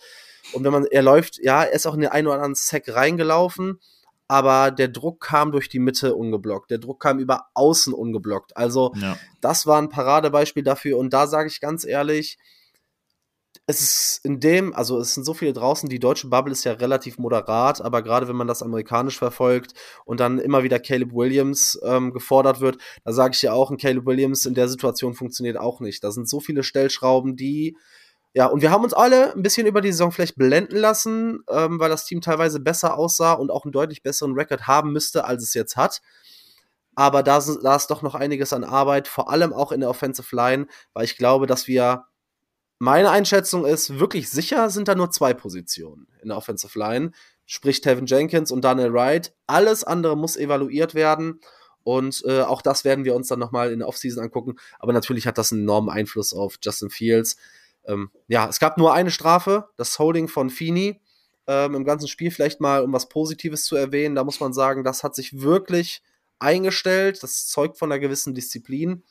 [0.53, 2.83] Und wenn man, er läuft, ja, er ist auch in den einen oder anderen Sack
[2.87, 3.79] reingelaufen,
[4.27, 6.69] aber der Druck kam durch die Mitte ungeblockt.
[6.69, 8.57] Der Druck kam über außen ungeblockt.
[8.57, 9.17] Also, ja.
[9.41, 10.97] das war ein Paradebeispiel dafür.
[10.97, 12.37] Und da sage ich ganz ehrlich,
[13.69, 16.71] es ist in dem, also es sind so viele draußen, die deutsche Bubble ist ja
[16.73, 19.73] relativ moderat, aber gerade wenn man das amerikanisch verfolgt
[20.05, 23.77] und dann immer wieder Caleb Williams ähm, gefordert wird, da sage ich ja auch, ein
[23.77, 26.01] Caleb Williams in der Situation funktioniert auch nicht.
[26.03, 27.77] Da sind so viele Stellschrauben, die
[28.33, 31.79] ja, und wir haben uns alle ein bisschen über die Saison vielleicht blenden lassen, ähm,
[31.79, 35.43] weil das Team teilweise besser aussah und auch einen deutlich besseren Rekord haben müsste, als
[35.43, 36.01] es jetzt hat.
[36.95, 40.35] Aber da, da ist doch noch einiges an Arbeit, vor allem auch in der Offensive
[40.35, 42.05] Line, weil ich glaube, dass wir
[42.79, 47.11] meine Einschätzung ist, wirklich sicher sind da nur zwei Positionen in der Offensive Line,
[47.45, 49.33] sprich Tevin Jenkins und Daniel Wright.
[49.47, 51.39] Alles andere muss evaluiert werden
[51.83, 54.55] und äh, auch das werden wir uns dann nochmal in der Offseason angucken.
[54.77, 57.37] Aber natürlich hat das einen enormen Einfluss auf Justin Fields.
[57.87, 61.01] Ähm, ja, es gab nur eine Strafe, das Holding von Feeney
[61.47, 62.31] ähm, im ganzen Spiel.
[62.31, 66.01] Vielleicht mal, um was Positives zu erwähnen, da muss man sagen, das hat sich wirklich
[66.39, 67.23] eingestellt.
[67.23, 69.03] Das zeugt von einer gewissen Disziplin.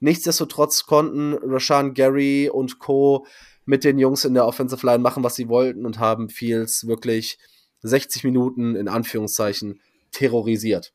[0.00, 3.26] Nichtsdestotrotz konnten Rashan Gary und Co.
[3.64, 7.38] mit den Jungs in der Offensive Line machen, was sie wollten und haben Fields wirklich
[7.82, 9.80] 60 Minuten in Anführungszeichen
[10.10, 10.92] terrorisiert.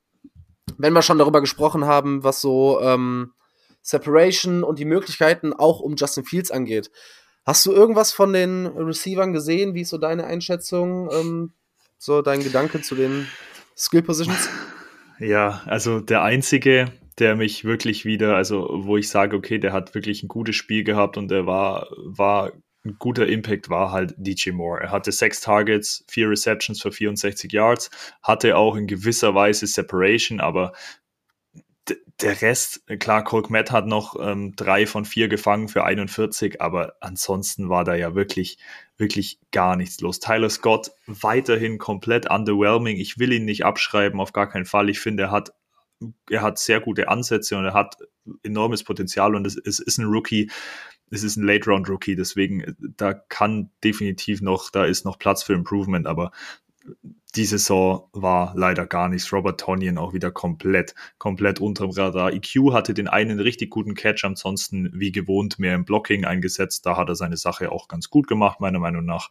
[0.77, 3.33] Wenn wir schon darüber gesprochen haben, was so ähm,
[3.88, 6.91] Separation und die Möglichkeiten auch um Justin Fields angeht,
[7.45, 9.76] hast du irgendwas von den Receivern gesehen?
[9.76, 11.54] Wie ist so deine Einschätzung, ähm,
[11.97, 13.28] so dein Gedanke zu den
[13.76, 14.50] Skill Positions?
[15.19, 19.95] Ja, also der einzige, der mich wirklich wieder, also wo ich sage, okay, der hat
[19.95, 22.52] wirklich ein gutes Spiel gehabt und der war, war
[22.86, 24.82] ein guter Impact war halt DJ Moore.
[24.82, 27.89] Er hatte sechs Targets, vier Receptions für 64 Yards,
[28.21, 30.73] hatte auch in gewisser Weise Separation, aber
[32.21, 36.95] der Rest, klar, Cole Matt hat noch ähm, drei von vier gefangen für 41, aber
[36.99, 38.58] ansonsten war da ja wirklich,
[38.97, 40.19] wirklich gar nichts los.
[40.19, 42.97] Tyler Scott weiterhin komplett underwhelming.
[42.97, 44.89] Ich will ihn nicht abschreiben, auf gar keinen Fall.
[44.89, 45.53] Ich finde, er hat
[46.30, 47.97] er hat sehr gute Ansätze und er hat
[48.43, 50.51] enormes Potenzial und es, es ist ein Rookie,
[51.10, 55.53] es ist ein Late-Round-Rookie, deswegen äh, da kann definitiv noch, da ist noch Platz für
[55.53, 56.32] Improvement, aber
[57.35, 59.31] die Saison war leider gar nichts.
[59.31, 62.33] Robert Tonyan auch wieder komplett, komplett unterm Radar.
[62.33, 66.85] EQ hatte den einen richtig guten Catch, ansonsten wie gewohnt mehr im Blocking eingesetzt.
[66.85, 69.29] Da hat er seine Sache auch ganz gut gemacht, meiner Meinung nach.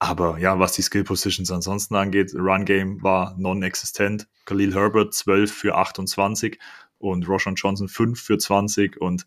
[0.00, 4.28] Aber ja, was die Skill Positions ansonsten angeht, Run Game war non-existent.
[4.44, 6.58] Khalil Herbert 12 für 28
[6.98, 9.00] und Roshan Johnson 5 für 20.
[9.00, 9.26] Und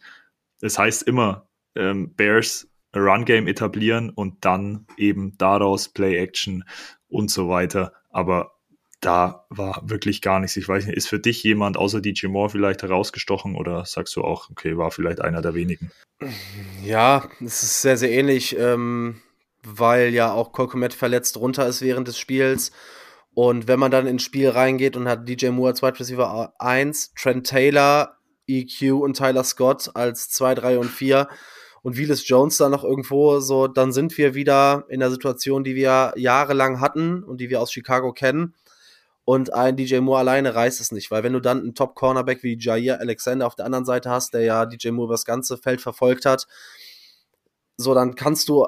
[0.62, 6.64] es heißt immer, ähm, Bears Run Game etablieren und dann eben daraus Play Action
[7.12, 7.94] und so weiter.
[8.10, 8.54] Aber
[9.00, 10.58] da war wirklich gar nichts.
[10.58, 14.24] Ich weiß nicht, ist für dich jemand außer DJ Moore vielleicht herausgestochen oder sagst du
[14.24, 15.92] auch, okay, war vielleicht einer der wenigen?
[16.84, 18.58] Ja, es ist sehr, sehr ähnlich.
[18.58, 19.22] Ähm
[19.64, 22.72] weil ja auch Kolkomet verletzt runter ist während des Spiels.
[23.34, 27.14] Und wenn man dann ins Spiel reingeht und hat DJ Moore als Wide Receiver 1,
[27.16, 31.30] Trent Taylor, EQ und Tyler Scott als 2, 3 und 4
[31.84, 35.76] und Willis Jones da noch irgendwo so, dann sind wir wieder in der Situation, die
[35.76, 38.56] wir jahrelang hatten und die wir aus Chicago kennen.
[39.24, 42.58] Und ein DJ Moore alleine reißt es nicht, weil wenn du dann einen Top-Cornerback wie
[42.60, 45.82] Jair Alexander auf der anderen Seite hast, der ja DJ Moore über das ganze Feld
[45.82, 46.48] verfolgt hat,
[47.78, 48.68] so dann kannst du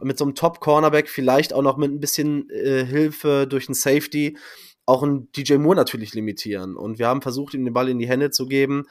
[0.00, 4.36] mit so einem Top-Cornerback vielleicht auch noch mit ein bisschen äh, Hilfe durch einen Safety
[4.86, 6.74] auch einen DJ Moore natürlich limitieren.
[6.74, 8.86] Und wir haben versucht, ihm den Ball in die Hände zu geben.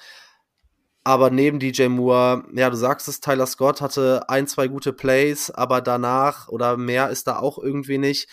[1.08, 5.50] Aber neben DJ Moore, ja, du sagst es, Tyler Scott hatte ein, zwei gute Plays,
[5.50, 8.28] aber danach oder mehr ist da auch irgendwie nicht.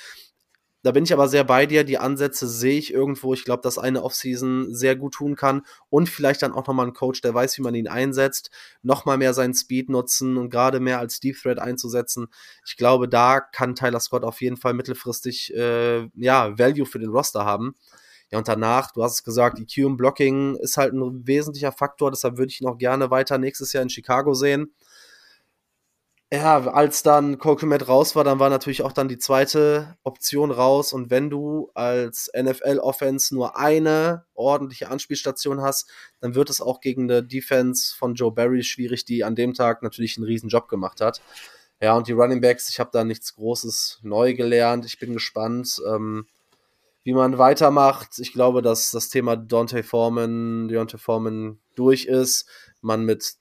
[0.82, 1.84] Da bin ich aber sehr bei dir.
[1.84, 3.32] Die Ansätze sehe ich irgendwo.
[3.32, 6.94] Ich glaube, dass eine Offseason sehr gut tun kann und vielleicht dann auch nochmal ein
[6.94, 8.50] Coach, der weiß, wie man ihn einsetzt,
[8.82, 12.26] nochmal mehr seinen Speed nutzen und gerade mehr als Deep Threat einzusetzen.
[12.66, 17.10] Ich glaube, da kann Tyler Scott auf jeden Fall mittelfristig äh, ja Value für den
[17.10, 17.76] Roster haben.
[18.34, 22.10] Ja, und danach, du hast es gesagt, EQ im Blocking ist halt ein wesentlicher Faktor,
[22.10, 24.74] deshalb würde ich ihn auch gerne weiter nächstes Jahr in Chicago sehen
[26.34, 30.92] ja, als dann Colquimet raus war, dann war natürlich auch dann die zweite Option raus.
[30.92, 35.88] Und wenn du als NFL-Offense nur eine ordentliche Anspielstation hast,
[36.20, 39.82] dann wird es auch gegen eine Defense von Joe Barry schwierig, die an dem Tag
[39.84, 41.20] natürlich einen riesen Job gemacht hat.
[41.80, 44.86] Ja, und die Running Backs, ich habe da nichts Großes neu gelernt.
[44.86, 46.26] Ich bin gespannt, ähm,
[47.04, 48.18] wie man weitermacht.
[48.18, 52.48] Ich glaube, dass das Thema Dante Foreman, Deontay Foreman durch ist.
[52.80, 53.36] Man mit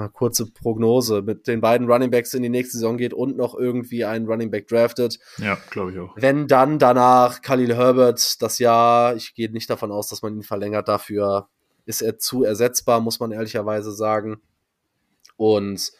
[0.00, 3.54] mal kurze Prognose, mit den beiden Running Backs in die nächste Saison geht und noch
[3.54, 5.18] irgendwie einen Running Back draftet.
[5.38, 6.16] Ja, glaube ich auch.
[6.16, 10.42] Wenn dann danach Khalil Herbert das Jahr, ich gehe nicht davon aus, dass man ihn
[10.42, 11.48] verlängert, dafür
[11.84, 14.40] ist er zu ersetzbar, muss man ehrlicherweise sagen.
[15.36, 15.92] Und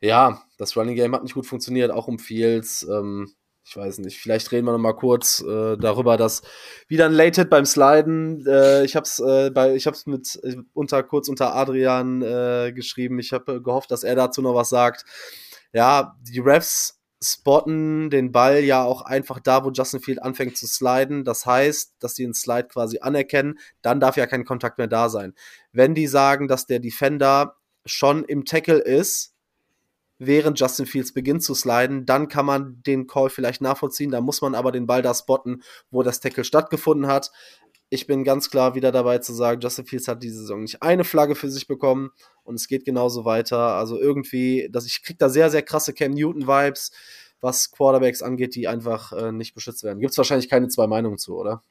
[0.00, 2.86] ja, das Running Game hat nicht gut funktioniert, auch um Fields.
[2.88, 3.32] Ähm,
[3.70, 6.42] ich weiß nicht, vielleicht reden wir noch mal kurz äh, darüber, dass
[6.88, 8.44] wieder ein Late Hit beim Sliden.
[8.44, 12.20] Äh, ich habe es äh, bei, ich habe es mit äh, unter kurz unter Adrian
[12.20, 13.20] äh, geschrieben.
[13.20, 15.04] Ich habe gehofft, dass er dazu noch was sagt.
[15.72, 20.66] Ja, die Refs spotten den Ball ja auch einfach da, wo Justin Field anfängt zu
[20.66, 21.22] sliden.
[21.22, 23.60] Das heißt, dass die den Slide quasi anerkennen.
[23.82, 25.32] Dann darf ja kein Kontakt mehr da sein.
[25.70, 27.54] Wenn die sagen, dass der Defender
[27.84, 29.36] schon im Tackle ist,
[30.20, 34.10] während Justin Fields beginnt zu sliden, dann kann man den Call vielleicht nachvollziehen.
[34.10, 37.32] Da muss man aber den Ball da spotten, wo das Tackle stattgefunden hat.
[37.88, 41.04] Ich bin ganz klar wieder dabei zu sagen, Justin Fields hat diese Saison nicht eine
[41.04, 42.10] Flagge für sich bekommen
[42.44, 43.74] und es geht genauso weiter.
[43.74, 46.92] Also irgendwie, dass ich krieg da sehr, sehr krasse Cam Newton-Vibes,
[47.40, 50.00] was Quarterbacks angeht, die einfach äh, nicht beschützt werden.
[50.00, 51.62] Gibt es wahrscheinlich keine zwei Meinungen zu, oder?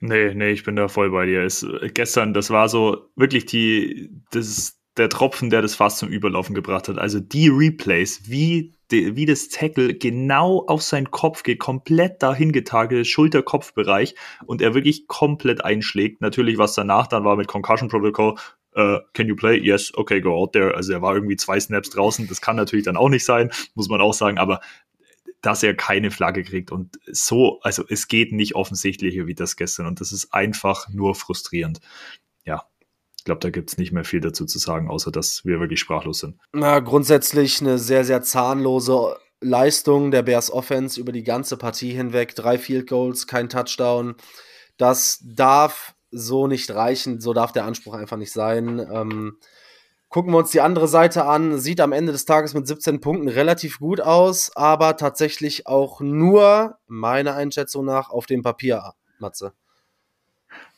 [0.00, 1.42] Nee, nee, ich bin da voll bei dir.
[1.42, 6.54] Es, gestern, das war so wirklich die, das, der Tropfen, der das Fass zum Überlaufen
[6.54, 6.98] gebracht hat.
[6.98, 12.52] Also die Replays, wie, de, wie das Tackle genau auf seinen Kopf geht, komplett dahin
[12.52, 14.14] getagelt, Schulter-Kopf-Bereich
[14.46, 16.20] und er wirklich komplett einschlägt.
[16.20, 18.36] Natürlich, was danach dann war mit Concussion Protocol,
[18.76, 19.56] Uh, can you play?
[19.56, 20.74] Yes, okay, go out there.
[20.74, 22.26] Also er war irgendwie zwei Snaps draußen.
[22.26, 24.36] Das kann natürlich dann auch nicht sein, muss man auch sagen.
[24.36, 24.58] Aber
[25.42, 29.86] dass er keine Flagge kriegt und so, also es geht nicht offensichtlicher wie das gestern
[29.86, 31.80] und das ist einfach nur frustrierend.
[32.44, 32.64] Ja,
[33.24, 35.80] ich glaube, da gibt es nicht mehr viel dazu zu sagen, außer dass wir wirklich
[35.80, 36.36] sprachlos sind.
[36.52, 42.34] Na, grundsätzlich eine sehr, sehr zahnlose Leistung der Bears Offense über die ganze Partie hinweg.
[42.34, 44.16] Drei Field Goals, kein Touchdown.
[44.76, 47.18] Das darf so nicht reichen.
[47.18, 48.78] So darf der Anspruch einfach nicht sein.
[48.92, 49.38] Ähm,
[50.10, 51.58] gucken wir uns die andere Seite an.
[51.58, 56.76] Sieht am Ende des Tages mit 17 Punkten relativ gut aus, aber tatsächlich auch nur,
[56.88, 59.54] meiner Einschätzung nach, auf dem Papier, Matze.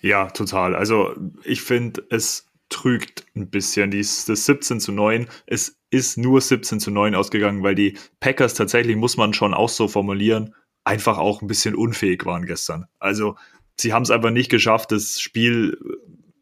[0.07, 0.77] Ja, total.
[0.77, 3.91] Also ich finde, es trügt ein bisschen.
[3.91, 8.55] Dies, das 17 zu 9, es ist nur 17 zu 9 ausgegangen, weil die Packers
[8.55, 12.87] tatsächlich, muss man schon auch so formulieren, einfach auch ein bisschen unfähig waren gestern.
[13.01, 13.37] Also
[13.77, 15.77] sie haben es einfach nicht geschafft, das Spiel,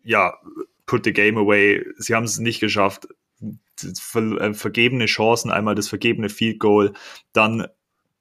[0.02, 0.34] ja,
[0.84, 1.86] put the game away.
[1.96, 3.08] Sie haben es nicht geschafft,
[3.98, 6.92] ver äh, vergebene Chancen, einmal das vergebene Field Goal,
[7.32, 7.66] dann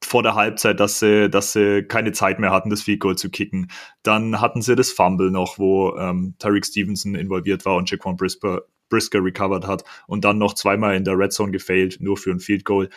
[0.06, 3.30] vor der Halbzeit, dass sie, dass sie keine Zeit mehr hatten, das Field Goal zu
[3.30, 3.72] kicken.
[4.04, 9.24] Dann hatten sie das Fumble noch, wo ähm, Tariq Stevenson involviert war und Jaquan Brisker
[9.24, 12.66] recovered hat und dann noch zweimal in der Red Zone gefailt, nur für ein Field
[12.66, 12.90] Goal.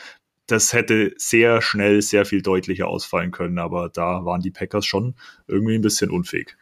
[0.46, 5.14] Das hätte sehr schnell, sehr viel deutlicher ausfallen können, aber da waren die Packers schon
[5.48, 6.56] irgendwie ein bisschen unfähig.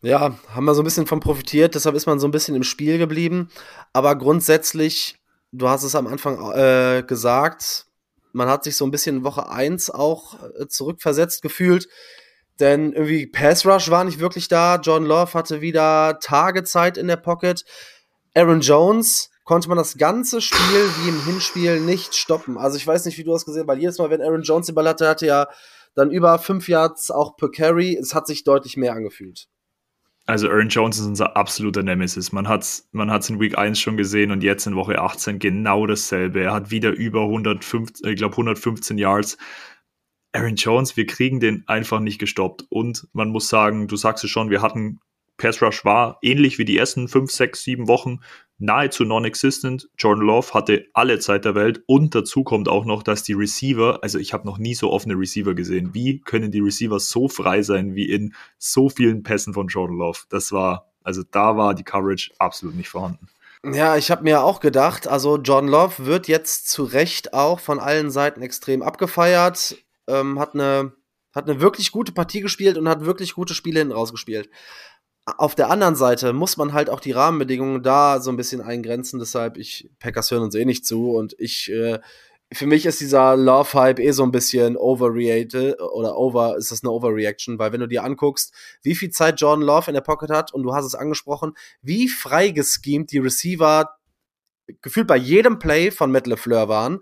[0.00, 2.62] Ja, haben wir so ein bisschen von profitiert, deshalb ist man so ein bisschen im
[2.62, 3.48] Spiel geblieben.
[3.94, 5.16] Aber grundsätzlich,
[5.50, 7.86] du hast es am Anfang äh, gesagt,
[8.34, 11.88] man hat sich so ein bisschen in Woche 1 auch äh, zurückversetzt gefühlt.
[12.60, 14.76] Denn irgendwie Pass Rush war nicht wirklich da.
[14.76, 17.64] John Love hatte wieder Tagezeit in der Pocket.
[18.34, 20.58] Aaron Jones konnte man das ganze Spiel
[21.02, 22.58] wie im Hinspiel nicht stoppen.
[22.58, 24.66] Also ich weiß nicht, wie du das gesehen hast, weil jedes Mal, wenn Aaron Jones
[24.66, 25.48] den Ball hatte, hatte ja
[25.94, 27.96] dann über fünf Yards auch per Carry.
[27.96, 29.46] Es hat sich deutlich mehr angefühlt.
[30.26, 32.32] Also Aaron Jones ist unser absoluter Nemesis.
[32.32, 35.38] Man hat es man hat's in Week 1 schon gesehen und jetzt in Woche 18
[35.38, 36.42] genau dasselbe.
[36.42, 39.36] Er hat wieder über 115, ich glaube 115 Yards.
[40.32, 42.64] Aaron Jones, wir kriegen den einfach nicht gestoppt.
[42.70, 44.98] Und man muss sagen, du sagst es schon, wir hatten
[45.36, 48.20] Pass Rush war ähnlich wie die ersten 5, 6, 7 Wochen
[48.58, 49.88] nahezu non-existent.
[49.98, 53.98] Jordan Love hatte alle Zeit der Welt und dazu kommt auch noch, dass die Receiver,
[54.02, 55.94] also ich habe noch nie so offene Receiver gesehen.
[55.94, 60.20] Wie können die Receiver so frei sein wie in so vielen Pässen von Jordan Love?
[60.28, 63.28] Das war, also da war die Coverage absolut nicht vorhanden.
[63.64, 67.80] Ja, ich habe mir auch gedacht, also Jordan Love wird jetzt zu Recht auch von
[67.80, 69.76] allen Seiten extrem abgefeiert,
[70.06, 70.92] ähm, hat eine
[71.34, 74.48] hat eine wirklich gute Partie gespielt und hat wirklich gute Spiele hinten rausgespielt
[75.26, 79.18] auf der anderen Seite muss man halt auch die Rahmenbedingungen da so ein bisschen eingrenzen.
[79.18, 81.98] Deshalb, ich, Packers hören uns eh nicht zu und ich, äh,
[82.52, 86.92] für mich ist dieser Love-Hype eh so ein bisschen overreated oder over, ist das eine
[86.92, 88.52] Overreaction, weil wenn du dir anguckst,
[88.82, 92.08] wie viel Zeit Jordan Love in der Pocket hat und du hast es angesprochen, wie
[92.08, 93.96] frei geschemt die Receiver
[94.82, 97.00] gefühlt bei jedem Play von Matt LeFleur waren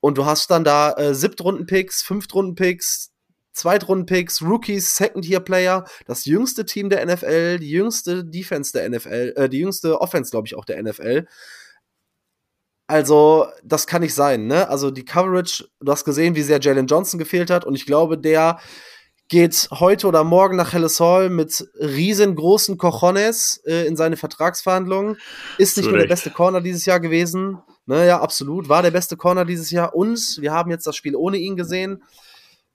[0.00, 3.11] und du hast dann da äh, Siebtrunden-Picks, Fünftrunden-Picks,
[3.52, 9.58] Zweitrunden-Picks, Rookies, Second-Year-Player, das jüngste Team der NFL, die jüngste Defense der NFL, äh, die
[9.58, 11.26] jüngste Offense, glaube ich, auch der NFL.
[12.86, 14.68] Also, das kann nicht sein, ne?
[14.68, 18.18] Also, die Coverage, du hast gesehen, wie sehr Jalen Johnson gefehlt hat, und ich glaube,
[18.18, 18.58] der
[19.28, 25.16] geht heute oder morgen nach Helles Hall mit riesengroßen Cojones äh, in seine Vertragsverhandlungen.
[25.56, 25.90] Ist nicht Zurecht.
[25.90, 27.58] nur der beste Corner dieses Jahr gewesen.
[27.86, 28.68] Ne, ja, absolut.
[28.68, 29.94] War der beste Corner dieses Jahr.
[29.94, 32.02] Und wir haben jetzt das Spiel ohne ihn gesehen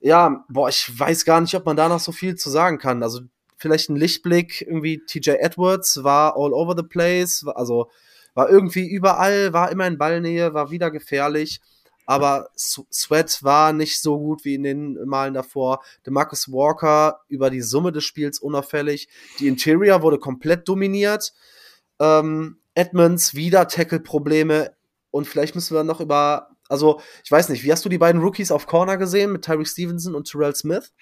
[0.00, 3.02] ja, boah, ich weiß gar nicht, ob man da noch so viel zu sagen kann.
[3.02, 3.20] Also
[3.56, 7.90] vielleicht ein Lichtblick, irgendwie TJ Edwards war all over the place, also
[8.34, 11.60] war irgendwie überall, war immer in Ballnähe, war wieder gefährlich.
[12.06, 15.82] Aber Sweat war nicht so gut wie in den Malen davor.
[16.06, 19.08] DeMarcus Walker über die Summe des Spiels unauffällig.
[19.40, 21.34] Die Interior wurde komplett dominiert.
[22.00, 24.72] Ähm, Edmonds wieder Tackle-Probleme.
[25.10, 28.20] Und vielleicht müssen wir noch über also, ich weiß nicht, wie hast du die beiden
[28.20, 30.92] Rookies auf Corner gesehen mit Tyreek Stevenson und Terrell Smith?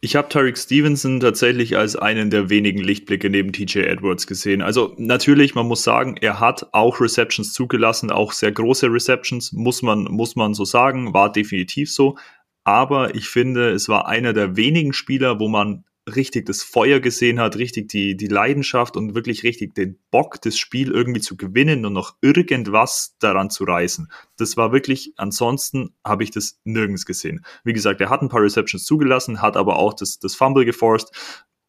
[0.00, 4.60] Ich habe Tyreek Stevenson tatsächlich als einen der wenigen Lichtblicke neben TJ Edwards gesehen.
[4.60, 9.82] Also natürlich, man muss sagen, er hat auch Receptions zugelassen, auch sehr große Receptions, muss
[9.82, 12.18] man, muss man so sagen, war definitiv so.
[12.64, 17.40] Aber ich finde, es war einer der wenigen Spieler, wo man richtig das Feuer gesehen
[17.40, 21.86] hat, richtig die, die Leidenschaft und wirklich richtig den Bock, das Spiel irgendwie zu gewinnen
[21.86, 24.10] und noch irgendwas daran zu reißen.
[24.36, 27.44] Das war wirklich, ansonsten habe ich das nirgends gesehen.
[27.64, 31.12] Wie gesagt, er hat ein paar Receptions zugelassen, hat aber auch das, das Fumble geforst.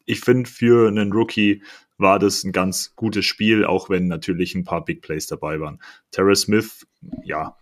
[0.04, 1.62] Ich finde, für einen Rookie
[1.98, 5.80] war das ein ganz gutes Spiel, auch wenn natürlich ein paar Big Plays dabei waren.
[6.10, 6.86] Terra Smith,
[7.24, 7.56] ja,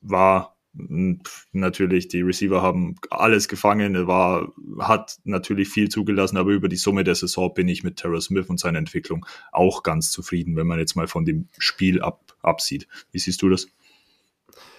[0.00, 6.76] war natürlich, die Receiver haben alles gefangen, war, hat natürlich viel zugelassen, aber über die
[6.76, 10.66] Summe der Saison bin ich mit Terrell Smith und seiner Entwicklung auch ganz zufrieden, wenn
[10.66, 12.86] man jetzt mal von dem Spiel ab, absieht.
[13.10, 13.66] Wie siehst du das?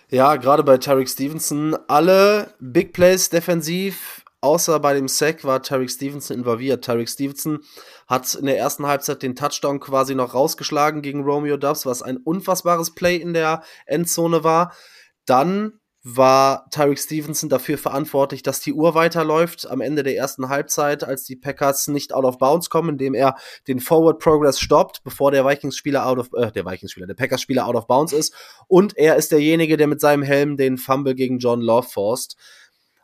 [0.10, 5.90] Ja, gerade bei Tarek Stevenson, alle Big Plays defensiv, außer bei dem Sack war Tarek
[5.90, 6.84] Stevenson involviert.
[6.84, 7.60] Tarek Stevenson
[8.08, 12.18] hat in der ersten Halbzeit den Touchdown quasi noch rausgeschlagen gegen Romeo Dubs, was ein
[12.18, 14.74] unfassbares Play in der Endzone war.
[15.26, 21.04] Dann war Tyreek Stevenson dafür verantwortlich, dass die Uhr weiterläuft am Ende der ersten Halbzeit,
[21.04, 23.36] als die Packers nicht out of bounds kommen, indem er
[23.68, 27.76] den Forward Progress stoppt, bevor der Vikings-Spieler out of, äh, der Vikings-Spieler, der Packers-Spieler out
[27.76, 28.34] of bounds ist.
[28.68, 32.36] Und er ist derjenige, der mit seinem Helm den Fumble gegen John Love forst.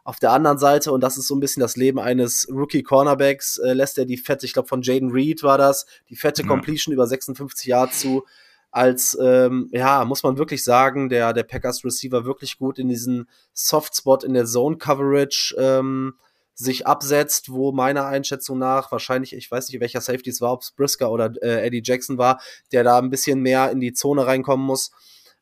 [0.04, 3.74] Auf der anderen Seite, und das ist so ein bisschen das Leben eines Rookie-Cornerbacks, äh,
[3.74, 6.48] lässt er die fette, ich glaube von Jaden Reed war das, die fette ja.
[6.48, 8.24] Completion über 56 Yards zu
[8.72, 13.30] als, ähm, ja, muss man wirklich sagen, der, der Packers Receiver wirklich gut in diesen
[13.54, 16.14] Softspot in der Zone Coverage ähm,
[16.54, 20.64] sich absetzt, wo meiner Einschätzung nach wahrscheinlich, ich weiß nicht, welcher Safety es war, ob
[20.64, 22.42] es Brisker oder äh, Eddie Jackson war,
[22.72, 24.92] der da ein bisschen mehr in die Zone reinkommen muss.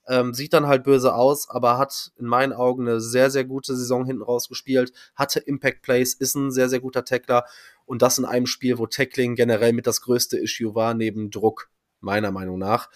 [0.08, 3.76] Ähm, sieht dann halt böse aus, aber hat in meinen Augen eine sehr, sehr gute
[3.76, 7.46] Saison hinten raus gespielt, hatte Impact Plays, ist ein sehr, sehr guter Tackler
[7.86, 11.70] und das in einem Spiel, wo Tackling generell mit das größte Issue war, neben Druck
[12.06, 12.90] meiner Meinung nach.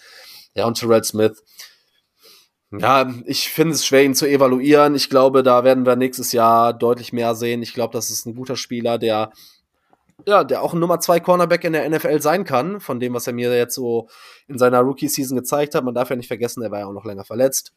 [0.54, 1.42] Ja, und Terrell Smith.
[2.72, 4.94] Ja, ich finde es schwer, ihn zu evaluieren.
[4.94, 7.62] Ich glaube, da werden wir nächstes Jahr deutlich mehr sehen.
[7.62, 9.32] Ich glaube, das ist ein guter Spieler, der
[10.26, 13.26] ja, der auch ein Nummer 2 Cornerback in der NFL sein kann, von dem, was
[13.26, 14.08] er mir jetzt so
[14.48, 15.82] in seiner Rookie-Season gezeigt hat.
[15.82, 17.72] Man darf ja nicht vergessen, er war ja auch noch länger verletzt.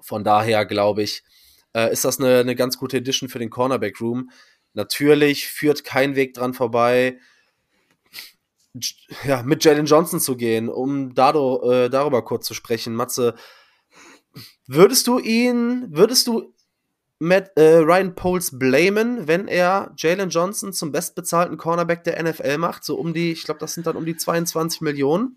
[0.00, 1.24] Von daher glaube ich,
[1.74, 4.30] äh, ist das eine, eine ganz gute Edition für den Cornerback-Room.
[4.74, 7.18] Natürlich führt kein Weg dran vorbei,
[9.24, 12.94] ja, mit Jalen Johnson zu gehen, um dado, äh, darüber kurz zu sprechen.
[12.94, 13.34] Matze,
[14.66, 16.54] würdest du ihn, würdest du
[17.18, 22.84] Matt, äh, Ryan Poles blamen, wenn er Jalen Johnson zum bestbezahlten Cornerback der NFL macht?
[22.84, 25.36] So um die, ich glaube, das sind dann um die 22 Millionen.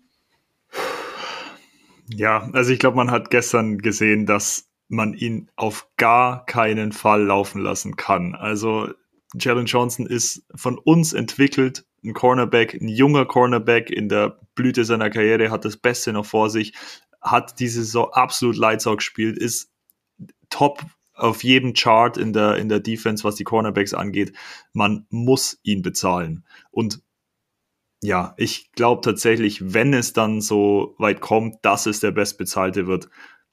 [2.08, 7.22] Ja, also ich glaube, man hat gestern gesehen, dass man ihn auf gar keinen Fall
[7.24, 8.34] laufen lassen kann.
[8.34, 8.88] Also
[9.34, 15.10] Jalen Johnson ist von uns entwickelt, ein Cornerback, ein junger Cornerback in der Blüte seiner
[15.10, 16.74] Karriere, hat das Beste noch vor sich,
[17.20, 19.70] hat diese Saison absolut Lights gespielt, ist
[20.48, 20.84] top
[21.14, 24.32] auf jedem Chart in der, in der Defense, was die Cornerbacks angeht.
[24.72, 26.44] Man muss ihn bezahlen.
[26.70, 27.02] Und
[28.02, 33.10] ja, ich glaube tatsächlich, wenn es dann so weit kommt, dass es der Bestbezahlte wird,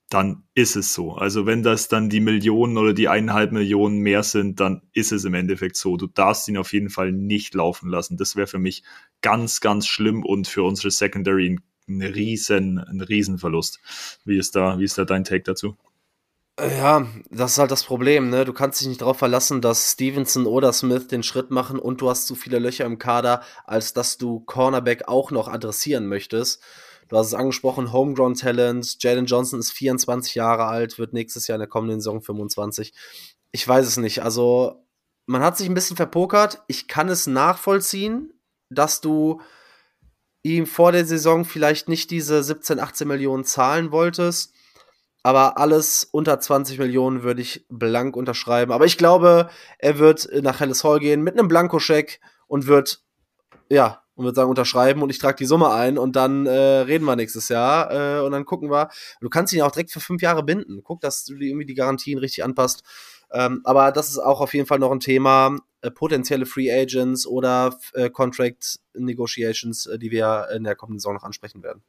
[0.10, 1.14] dann ist es so.
[1.14, 5.26] Also wenn das dann die Millionen oder die eineinhalb Millionen mehr sind, dann ist es
[5.26, 5.98] im Endeffekt so.
[5.98, 8.16] Du darfst ihn auf jeden Fall nicht laufen lassen.
[8.16, 8.84] Das wäre für mich
[9.22, 13.80] ganz, ganz schlimm und für unsere Secondary ein, ein riesen, ein Riesenverlust.
[14.24, 15.76] Wie ist da, wie ist da dein Take dazu?
[16.60, 18.44] Ja, das ist halt das Problem, ne?
[18.44, 22.10] Du kannst dich nicht darauf verlassen, dass Stevenson oder Smith den Schritt machen und du
[22.10, 26.64] hast zu viele Löcher im Kader, als dass du Cornerback auch noch adressieren möchtest.
[27.08, 28.98] Du hast es angesprochen, Homegrown Talent.
[29.02, 32.94] Jalen Johnson ist 24 Jahre alt, wird nächstes Jahr in der kommenden Saison 25.
[33.52, 34.24] Ich weiß es nicht.
[34.24, 34.86] Also,
[35.26, 36.64] man hat sich ein bisschen verpokert.
[36.68, 38.34] Ich kann es nachvollziehen,
[38.70, 39.42] dass du
[40.44, 44.54] ihm vor der Saison vielleicht nicht diese 17, 18 Millionen zahlen wolltest
[45.28, 48.72] aber alles unter 20 Millionen würde ich blank unterschreiben.
[48.72, 53.04] Aber ich glaube, er wird nach Helles Hall gehen mit einem Blankoscheck und wird,
[53.68, 57.06] ja, und wird sagen, unterschreiben und ich trage die Summe ein und dann äh, reden
[57.06, 58.90] wir nächstes Jahr äh, und dann gucken wir.
[59.22, 60.82] Du kannst ihn ja auch direkt für fünf Jahre binden.
[60.84, 62.84] Guck, dass du irgendwie die Garantien richtig anpasst.
[63.32, 65.58] Ähm, aber das ist auch auf jeden Fall noch ein Thema.
[65.82, 71.14] Äh, potenzielle Free Agents oder äh, Contract Negotiations, äh, die wir in der kommenden Saison
[71.14, 71.84] noch ansprechen werden.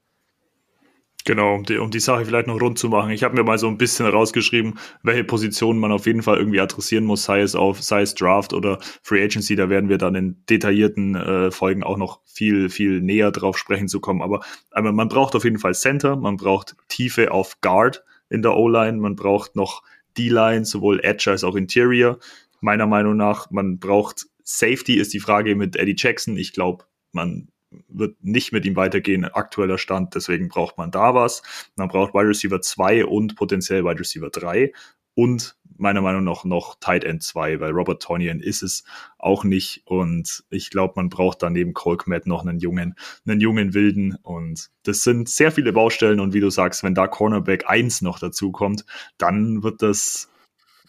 [1.29, 3.11] Genau, um die, um die Sache vielleicht noch rund zu machen.
[3.11, 6.59] Ich habe mir mal so ein bisschen rausgeschrieben, welche Positionen man auf jeden Fall irgendwie
[6.59, 9.55] adressieren muss, sei es auf, sei es Draft oder Free Agency.
[9.55, 13.89] Da werden wir dann in detaillierten äh, Folgen auch noch viel, viel näher drauf sprechen
[13.89, 14.23] zu kommen.
[14.23, 18.57] Aber, aber man braucht auf jeden Fall Center, man braucht Tiefe auf Guard in der
[18.57, 19.83] O-Line, man braucht noch
[20.17, 22.21] D-Line, sowohl Edge als auch Interior.
[22.63, 26.39] Meiner Meinung nach, man braucht Safety, ist die Frage mit Eddie Jackson.
[26.39, 27.49] Ich glaube, man
[27.89, 31.43] wird nicht mit ihm weitergehen, aktueller Stand, deswegen braucht man da was.
[31.77, 34.73] Man braucht Wide Receiver 2 und potenziell Wide Receiver 3
[35.15, 38.85] und meiner Meinung nach noch Tight End 2, weil Robert Tonyan ist es
[39.17, 42.95] auch nicht und ich glaube, man braucht dann neben Colkmet noch einen jungen,
[43.27, 47.07] einen jungen Wilden und das sind sehr viele Baustellen und wie du sagst, wenn da
[47.07, 48.85] Cornerback 1 noch dazu kommt,
[49.19, 50.29] dann wird das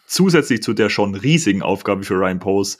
[0.06, 2.78] zusätzlich zu der schon riesigen Aufgabe für Ryan Pose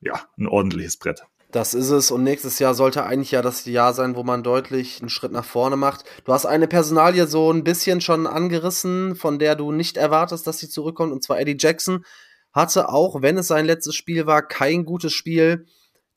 [0.00, 1.24] ja, ein ordentliches Brett.
[1.50, 2.10] Das ist es.
[2.10, 5.44] Und nächstes Jahr sollte eigentlich ja das Jahr sein, wo man deutlich einen Schritt nach
[5.44, 6.04] vorne macht.
[6.24, 10.58] Du hast eine Personalie so ein bisschen schon angerissen, von der du nicht erwartest, dass
[10.58, 11.12] sie zurückkommt.
[11.12, 12.04] Und zwar Eddie Jackson
[12.52, 15.66] hatte auch, wenn es sein letztes Spiel war, kein gutes Spiel.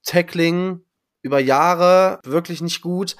[0.04, 0.82] Tackling
[1.22, 3.16] über Jahre wirklich nicht gut.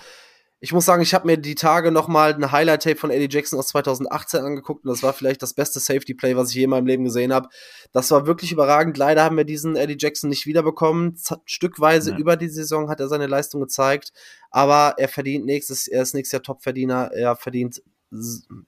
[0.64, 3.58] Ich muss sagen, ich habe mir die Tage noch mal ein Highlight-Tape von Eddie Jackson
[3.58, 6.86] aus 2018 angeguckt und das war vielleicht das beste Safety-Play, was ich je in meinem
[6.86, 7.50] Leben gesehen habe.
[7.94, 8.96] Das war wirklich überragend.
[8.96, 11.18] Leider haben wir diesen Eddie Jackson nicht wiederbekommen.
[11.46, 12.18] Stückweise ja.
[12.18, 14.14] über die Saison hat er seine Leistung gezeigt,
[14.52, 17.10] aber er verdient nächstes, er ist nächstes Jahr Topverdiener.
[17.12, 17.82] Er verdient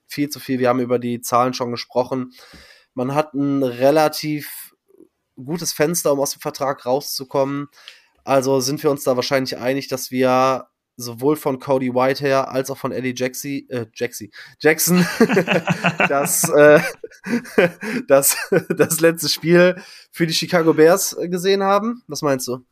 [0.08, 0.58] viel zu viel.
[0.58, 2.32] Wir haben über die Zahlen schon gesprochen.
[2.94, 4.74] Man hat ein relativ
[5.36, 7.68] gutes Fenster, um aus dem Vertrag rauszukommen.
[8.24, 10.66] Also sind wir uns da wahrscheinlich einig, dass wir
[10.96, 14.30] sowohl von Cody White her als auch von Eddie Jaxi, äh, Jaxi,
[14.60, 15.04] Jackson
[16.08, 16.80] das, äh,
[18.08, 18.36] das,
[18.68, 19.76] das letzte Spiel
[20.10, 22.02] für die Chicago Bears gesehen haben.
[22.06, 22.64] Was meinst du?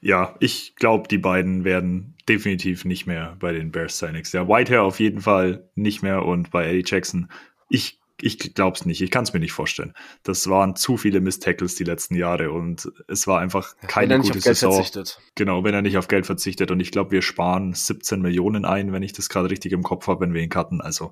[0.00, 4.48] Ja, ich glaube, die beiden werden definitiv nicht mehr bei den Bears sein nächstes Jahr.
[4.48, 7.30] Whitehair auf jeden Fall nicht mehr und bei Eddie Jackson.
[7.68, 9.00] Ich ich glaube es nicht.
[9.00, 9.94] Ich kann es mir nicht vorstellen.
[10.22, 14.24] Das waren zu viele Miss-Tackles die letzten Jahre und es war einfach keine wenn er
[14.24, 14.72] gute Saison.
[14.72, 15.20] Verzichtet.
[15.34, 16.70] Genau, wenn er nicht auf Geld verzichtet.
[16.70, 20.06] Und ich glaube, wir sparen 17 Millionen ein, wenn ich das gerade richtig im Kopf
[20.06, 20.80] habe, wenn wir ihn cutten.
[20.80, 21.10] Also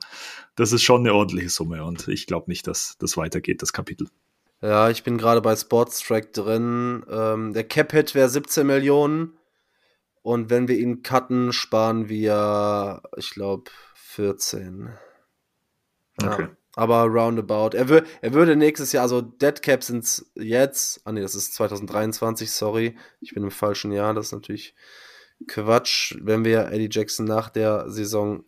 [0.56, 4.08] das ist schon eine ordentliche Summe und ich glaube nicht, dass das weitergeht, das Kapitel.
[4.60, 7.04] Ja, ich bin gerade bei Sports Track drin.
[7.08, 9.38] Ähm, der Cap-Hit wäre 17 Millionen.
[10.22, 14.90] Und wenn wir ihn cutten, sparen wir, ich glaube, 14.
[16.20, 16.50] Ja.
[16.78, 17.76] Aber roundabout.
[17.76, 21.52] Er, wür er würde nächstes Jahr, also Dead Cap sind jetzt, ah nee, das ist
[21.54, 24.76] 2023, sorry, ich bin im falschen Jahr, das ist natürlich
[25.48, 28.44] Quatsch, wenn wir Eddie Jackson nach der Saison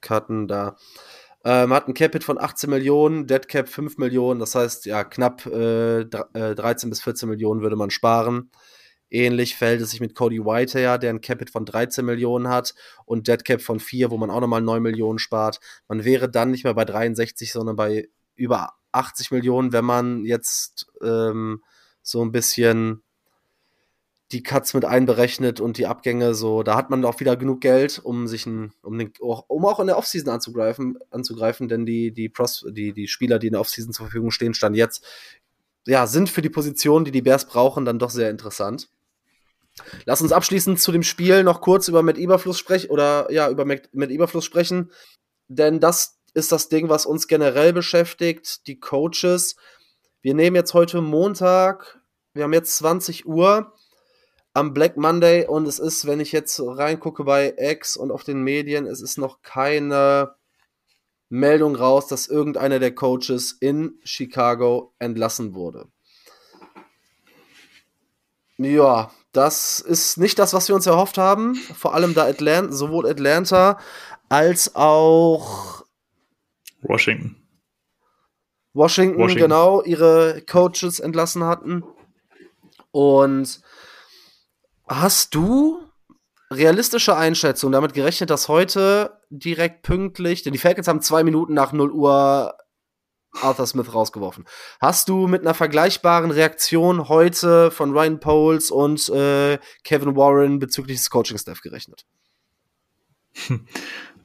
[0.00, 0.76] cutten, da.
[1.44, 5.44] Ähm, hat ein Capit von 18 Millionen, Dead Cap 5 Millionen, das heißt, ja, knapp
[5.46, 8.52] äh, 13 äh, bis 14 Millionen würde man sparen.
[9.12, 12.74] Ähnlich verhält es sich mit Cody White her, der ein Capit von 13 Millionen hat
[13.04, 15.60] und Dead Cap von 4, wo man auch nochmal 9 Millionen spart.
[15.86, 20.86] Man wäre dann nicht mehr bei 63, sondern bei über 80 Millionen, wenn man jetzt
[21.02, 21.62] ähm,
[22.02, 23.02] so ein bisschen
[24.30, 28.00] die Cuts mit einberechnet und die Abgänge so, da hat man auch wieder genug Geld,
[28.02, 32.30] um sich ein, um, den, um auch in der Offseason anzugreifen, anzugreifen, denn die, die,
[32.30, 35.04] Pros, die, die Spieler, die in der Offseason zur Verfügung stehen, stand jetzt,
[35.86, 38.88] ja, sind für die Position, die die Bears brauchen, dann doch sehr interessant.
[40.04, 43.64] Lass uns abschließend zu dem Spiel noch kurz über Matt Eberfluss sprechen oder ja, über
[43.64, 44.90] Matt Eberfluss sprechen,
[45.48, 49.56] denn das ist das Ding, was uns generell beschäftigt, die Coaches.
[50.22, 52.00] Wir nehmen jetzt heute Montag,
[52.34, 53.72] wir haben jetzt 20 Uhr
[54.54, 58.42] am Black Monday und es ist, wenn ich jetzt reingucke bei X und auf den
[58.42, 60.34] Medien, es ist noch keine
[61.28, 65.88] Meldung raus, dass irgendeiner der Coaches in Chicago entlassen wurde.
[68.58, 71.54] Ja, das ist nicht das, was wir uns erhofft haben.
[71.54, 73.78] Vor allem da Atlanta, sowohl Atlanta
[74.28, 75.84] als auch
[76.82, 77.36] Washington.
[78.74, 81.84] Washington, Washington, genau, ihre Coaches entlassen hatten.
[82.90, 83.60] Und
[84.88, 85.80] hast du
[86.50, 91.72] realistische Einschätzung damit gerechnet, dass heute direkt pünktlich, denn die Falcons haben zwei Minuten nach
[91.72, 92.54] 0 Uhr
[93.40, 94.44] Arthur Smith rausgeworfen.
[94.80, 100.98] Hast du mit einer vergleichbaren Reaktion heute von Ryan Poles und äh, Kevin Warren bezüglich
[100.98, 102.04] des Coaching-Staff gerechnet?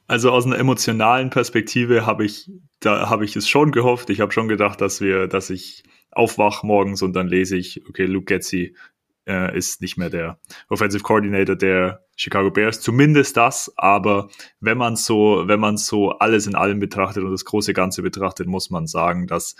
[0.09, 2.49] Also aus einer emotionalen Perspektive habe ich,
[2.79, 4.09] da habe ich es schon gehofft.
[4.09, 8.05] Ich habe schon gedacht, dass wir, dass ich aufwach morgens und dann lese ich, okay,
[8.05, 8.73] Luke Getzi
[9.27, 12.81] äh, ist nicht mehr der Offensive Coordinator der Chicago Bears.
[12.81, 17.45] Zumindest das, aber wenn man so, wenn man so alles in allem betrachtet und das
[17.45, 19.55] große Ganze betrachtet, muss man sagen, dass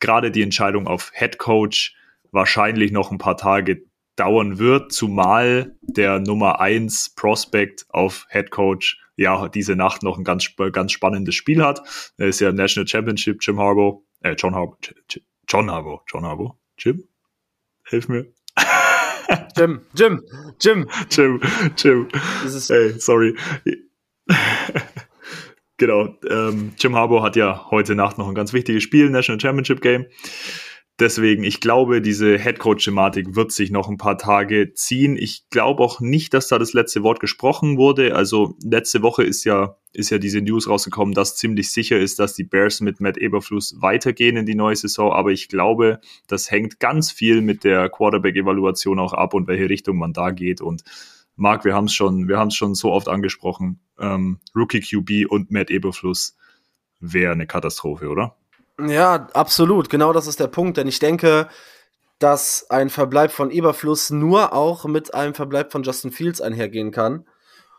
[0.00, 1.96] gerade die Entscheidung auf Head Coach
[2.30, 3.82] wahrscheinlich noch ein paar Tage
[4.16, 10.24] dauern wird, zumal der Nummer eins Prospect auf Head Coach ja diese Nacht noch ein
[10.24, 11.82] ganz, ganz spannendes Spiel hat.
[12.18, 14.78] Er ist ja im National Championship, Jim Harbaugh, äh, John Harbaugh,
[15.48, 17.04] John Harbaugh, John Harbaugh, Jim,
[17.84, 18.26] hilf mir.
[19.56, 20.22] Jim, Jim,
[20.60, 20.88] Jim.
[21.10, 21.40] Jim,
[21.76, 22.08] Jim.
[22.68, 23.36] Hey, sorry.
[25.76, 26.14] genau.
[26.28, 30.06] Ähm, Jim Harbour hat ja heute Nacht noch ein ganz wichtiges Spiel, National Championship Game.
[30.98, 35.18] Deswegen, ich glaube, diese Headcoach-Thematik wird sich noch ein paar Tage ziehen.
[35.18, 38.14] Ich glaube auch nicht, dass da das letzte Wort gesprochen wurde.
[38.14, 42.32] Also letzte Woche ist ja, ist ja diese News rausgekommen, dass ziemlich sicher ist, dass
[42.32, 45.12] die Bears mit Matt Eberfluss weitergehen in die neue Saison.
[45.12, 49.98] Aber ich glaube, das hängt ganz viel mit der Quarterback-Evaluation auch ab und welche Richtung
[49.98, 50.62] man da geht.
[50.62, 50.82] Und
[51.34, 53.80] Marc, wir haben es schon, wir haben es schon so oft angesprochen.
[53.98, 56.38] Ähm, Rookie QB und Matt Eberfluss
[57.00, 58.34] wäre eine Katastrophe, oder?
[58.78, 59.88] Ja, absolut.
[59.88, 60.76] Genau das ist der Punkt.
[60.76, 61.48] Denn ich denke,
[62.18, 67.26] dass ein Verbleib von Eberfluss nur auch mit einem Verbleib von Justin Fields einhergehen kann.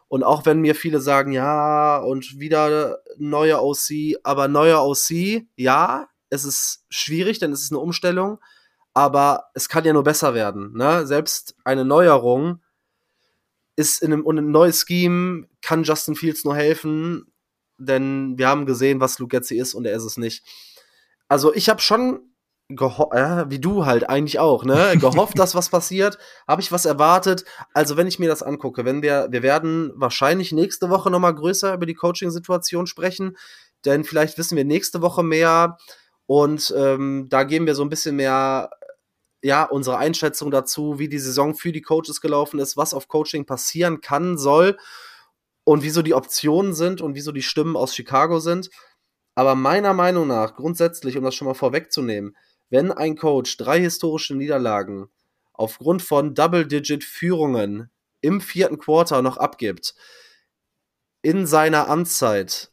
[0.08, 6.08] Und auch wenn mir viele sagen, ja, und wieder neuer OC, aber neuer OC, ja,
[6.30, 8.39] es ist schwierig, denn es ist eine Umstellung,
[8.93, 10.74] aber es kann ja nur besser werden.
[10.76, 11.06] Ne?
[11.06, 12.62] Selbst eine Neuerung
[13.76, 17.32] ist in einem, und ein neues Scheme kann Justin Fields nur helfen,
[17.78, 20.43] denn wir haben gesehen, was Luke Getzi ist und er ist es nicht
[21.28, 22.21] also ich habe schon
[22.69, 24.95] gehofft, ja, wie du halt eigentlich auch, ne?
[24.99, 26.17] Gehofft, dass was passiert.
[26.47, 27.45] Habe ich was erwartet?
[27.73, 31.73] Also, wenn ich mir das angucke, wenn wir, wir werden wahrscheinlich nächste Woche nochmal größer
[31.73, 33.38] über die Coaching-Situation sprechen,
[33.86, 35.78] denn vielleicht wissen wir nächste Woche mehr
[36.25, 38.69] und ähm, da geben wir so ein bisschen mehr,
[39.41, 43.45] ja, unsere Einschätzung dazu, wie die Saison für die Coaches gelaufen ist, was auf Coaching
[43.45, 44.78] passieren kann, soll
[45.63, 48.69] und wieso die Optionen sind und wieso die Stimmen aus Chicago sind.
[49.38, 52.36] Aber meiner Meinung nach, grundsätzlich, um das schon mal vorwegzunehmen,
[52.72, 55.10] wenn ein Coach drei historische Niederlagen
[55.54, 59.94] aufgrund von Double-Digit-Führungen im vierten Quarter noch abgibt,
[61.22, 62.72] in seiner Amtszeit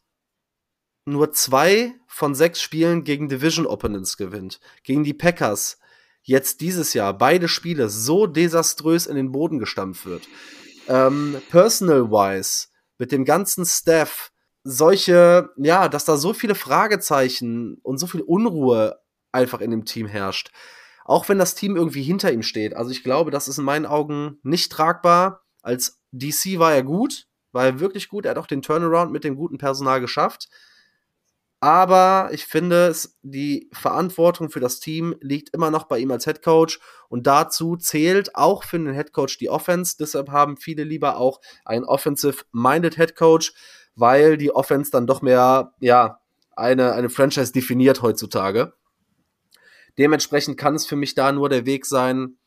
[1.05, 5.77] nur zwei von sechs Spielen gegen Division Opponents gewinnt, gegen die Packers
[6.23, 10.27] jetzt dieses Jahr beide Spiele so desaströs in den Boden gestampft wird,
[10.87, 14.31] ähm, personal-wise, mit dem ganzen Staff,
[14.65, 18.99] solche, ja, dass da so viele Fragezeichen und so viel Unruhe
[19.31, 20.51] einfach in dem Team herrscht.
[21.05, 22.75] Auch wenn das Team irgendwie hinter ihm steht.
[22.75, 25.43] Also ich glaube, das ist in meinen Augen nicht tragbar.
[25.61, 28.25] Als DC war er gut, war er wirklich gut.
[28.25, 30.49] Er hat auch den Turnaround mit dem guten Personal geschafft.
[31.59, 36.41] Aber ich finde, die Verantwortung für das Team liegt immer noch bei ihm als Head
[36.41, 36.79] Coach.
[37.07, 39.95] Und dazu zählt auch für den Head Coach die Offense.
[39.99, 43.53] Deshalb haben viele lieber auch einen offensive-minded Head Coach
[43.95, 46.19] weil die Offense dann doch mehr, ja,
[46.55, 48.73] eine, eine Franchise definiert heutzutage.
[49.97, 52.37] Dementsprechend kann es für mich da nur der Weg sein,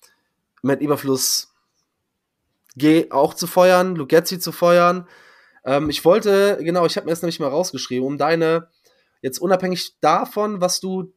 [0.63, 1.55] mit Überfluss
[2.77, 5.07] G auch zu feuern, Lugetzi zu feuern.
[5.65, 8.69] Ähm, ich wollte, genau, ich habe mir das nämlich mal rausgeschrieben, um deine,
[9.23, 11.13] jetzt unabhängig davon, was du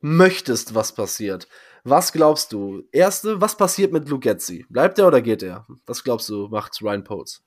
[0.00, 1.48] möchtest, was passiert.
[1.84, 2.82] Was glaubst du?
[2.90, 4.66] Erste, was passiert mit Lugetzi?
[4.68, 5.66] Bleibt er oder geht er?
[5.86, 7.45] Was glaubst du, macht Ryan Poles?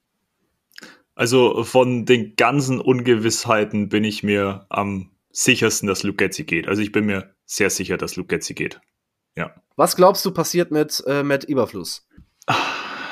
[1.20, 6.70] Also von den ganzen Ungewissheiten bin ich mir am sichersten, dass Lugetzi geht.
[6.70, 8.80] Also ich bin mir sehr sicher, dass Lugetzi geht.
[9.36, 9.54] Ja.
[9.76, 12.08] Was glaubst du passiert mit äh, Matt Eberfluss?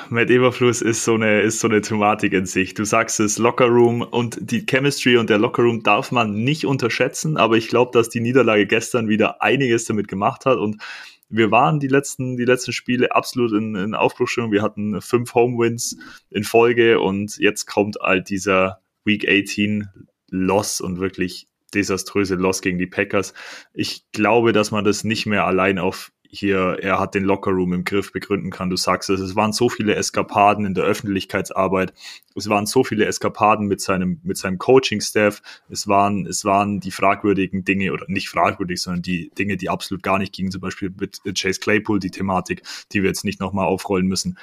[0.09, 2.73] Matt Eberfluss ist so eine, ist so eine Thematik in sich.
[2.73, 7.57] Du sagst es, Lockerroom und die Chemistry und der Lockerroom darf man nicht unterschätzen, aber
[7.57, 10.81] ich glaube, dass die Niederlage gestern wieder einiges damit gemacht hat und
[11.29, 14.51] wir waren die letzten, die letzten Spiele absolut in, in Aufbruchstimmung.
[14.51, 15.97] Wir hatten fünf Home-Wins
[16.29, 19.89] in Folge und jetzt kommt halt dieser Week 18
[20.29, 23.33] Loss und wirklich desaströse Loss gegen die Packers.
[23.73, 27.83] Ich glaube, dass man das nicht mehr allein auf hier, er hat den Lockerroom im
[27.83, 28.69] Griff begründen kann.
[28.69, 31.93] Du sagst es, es waren so viele Eskapaden in der Öffentlichkeitsarbeit.
[32.35, 35.41] Es waren so viele Eskapaden mit seinem, mit seinem Coaching-Staff.
[35.69, 40.03] Es waren, es waren die fragwürdigen Dinge oder nicht fragwürdig, sondern die Dinge, die absolut
[40.03, 40.51] gar nicht gingen.
[40.51, 44.37] Zum Beispiel mit Chase Claypool, die Thematik, die wir jetzt nicht nochmal aufrollen müssen.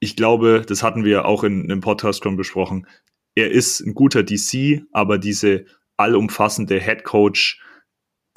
[0.00, 2.86] Ich glaube, das hatten wir auch in einem Podcast schon besprochen.
[3.34, 5.66] Er ist ein guter DC, aber diese
[5.96, 7.60] allumfassende Head Coach,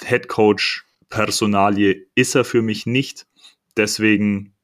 [0.03, 3.28] Head Coach Personalie ist er für mich nicht.
[3.78, 4.55] Deswegen,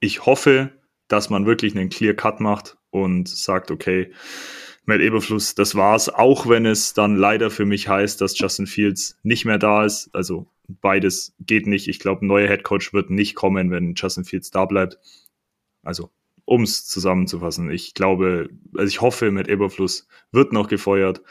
[0.00, 0.72] ich hoffe,
[1.06, 4.12] dass man wirklich einen Clear Cut macht und sagt, okay,
[4.84, 9.18] Matt Eberfluss, das war's, auch wenn es dann leider für mich heißt, dass Justin Fields
[9.22, 10.10] nicht mehr da ist.
[10.12, 11.88] Also beides geht nicht.
[11.88, 14.98] Ich glaube, ein neuer Headcoach wird nicht kommen, wenn Justin Fields da bleibt.
[15.82, 16.10] Also,
[16.44, 21.22] um es zusammenzufassen, ich glaube, also ich hoffe, Matt Eberfluss wird noch gefeuert.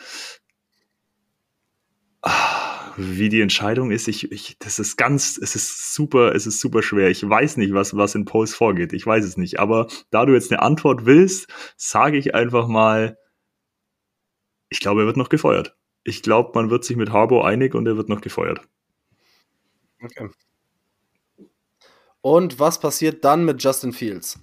[2.97, 6.81] Wie die Entscheidung ist, ich, ich, das ist ganz, es ist super, es ist super
[6.81, 7.09] schwer.
[7.09, 8.93] Ich weiß nicht, was, was in Post vorgeht.
[8.93, 9.59] Ich weiß es nicht.
[9.59, 13.17] Aber da du jetzt eine Antwort willst, sage ich einfach mal,
[14.69, 15.75] ich glaube, er wird noch gefeuert.
[16.03, 18.61] Ich glaube, man wird sich mit Harbour einig und er wird noch gefeuert.
[20.01, 20.29] Okay.
[22.21, 24.39] Und was passiert dann mit Justin Fields?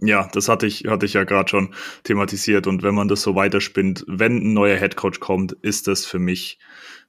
[0.00, 1.74] Ja, das hatte ich, hatte ich ja gerade schon
[2.04, 2.66] thematisiert.
[2.66, 6.58] Und wenn man das so weiterspinnt, wenn ein neuer Headcoach kommt, ist das für mich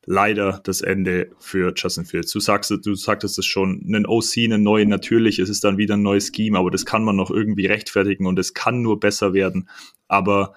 [0.05, 2.31] leider das Ende für Justin Fields.
[2.31, 5.95] Du sagst, du sagtest es schon, einen OC, einen neuen, natürlich, es ist dann wieder
[5.95, 9.33] ein neues Scheme, aber das kann man noch irgendwie rechtfertigen und es kann nur besser
[9.33, 9.67] werden.
[10.07, 10.53] Aber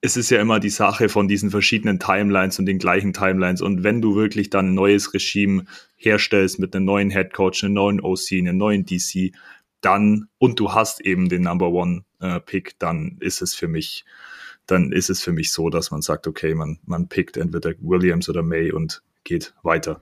[0.00, 3.60] es ist ja immer die Sache von diesen verschiedenen Timelines und den gleichen Timelines.
[3.60, 5.66] Und wenn du wirklich dann ein neues Regime
[5.96, 9.32] herstellst mit einem neuen Headcoach, einem neuen OC, einem neuen DC,
[9.84, 14.04] dann und du hast eben den Number One äh, Pick, dann ist es für mich,
[14.66, 18.28] dann ist es für mich so, dass man sagt, okay, man, man pickt entweder Williams
[18.28, 20.00] oder May und geht weiter.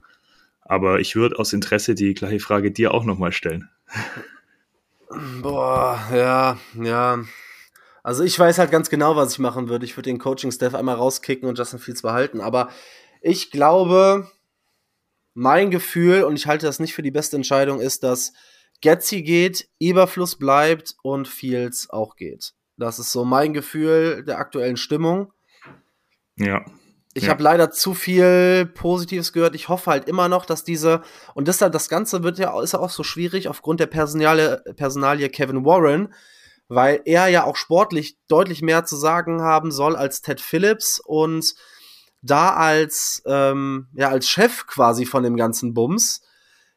[0.61, 3.69] Aber ich würde aus Interesse die gleiche Frage dir auch nochmal stellen.
[5.41, 7.23] Boah, ja, ja.
[8.01, 9.85] Also ich weiß halt ganz genau, was ich machen würde.
[9.85, 12.41] Ich würde den Coaching-Staff einmal rauskicken und Justin Fields behalten.
[12.41, 12.69] Aber
[13.21, 14.29] ich glaube,
[15.33, 18.33] mein Gefühl, und ich halte das nicht für die beste Entscheidung, ist, dass
[18.83, 22.53] Getzi geht, Eberfluss bleibt und Fields auch geht.
[22.75, 25.31] Das ist so mein Gefühl der aktuellen Stimmung.
[26.35, 26.65] Ja.
[27.13, 27.29] Ich ja.
[27.29, 29.55] habe leider zu viel Positives gehört.
[29.55, 31.01] Ich hoffe halt immer noch, dass diese
[31.33, 35.29] und deshalb das Ganze wird ja ist ja auch so schwierig aufgrund der Personalie, Personalie
[35.29, 36.13] Kevin Warren,
[36.67, 41.55] weil er ja auch sportlich deutlich mehr zu sagen haben soll als Ted Phillips und
[42.21, 46.21] da als ähm, ja als Chef quasi von dem ganzen Bums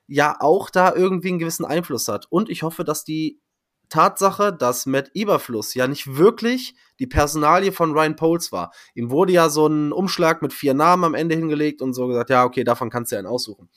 [0.06, 2.26] ja auch da irgendwie einen gewissen Einfluss hat.
[2.30, 3.40] Und ich hoffe, dass die
[3.88, 8.72] Tatsache, dass Matt Eberfluss ja nicht wirklich die Personalie von Ryan Poles war.
[8.94, 12.30] Ihm wurde ja so ein Umschlag mit vier Namen am Ende hingelegt und so gesagt,
[12.30, 13.68] ja, okay, davon kannst du einen aussuchen.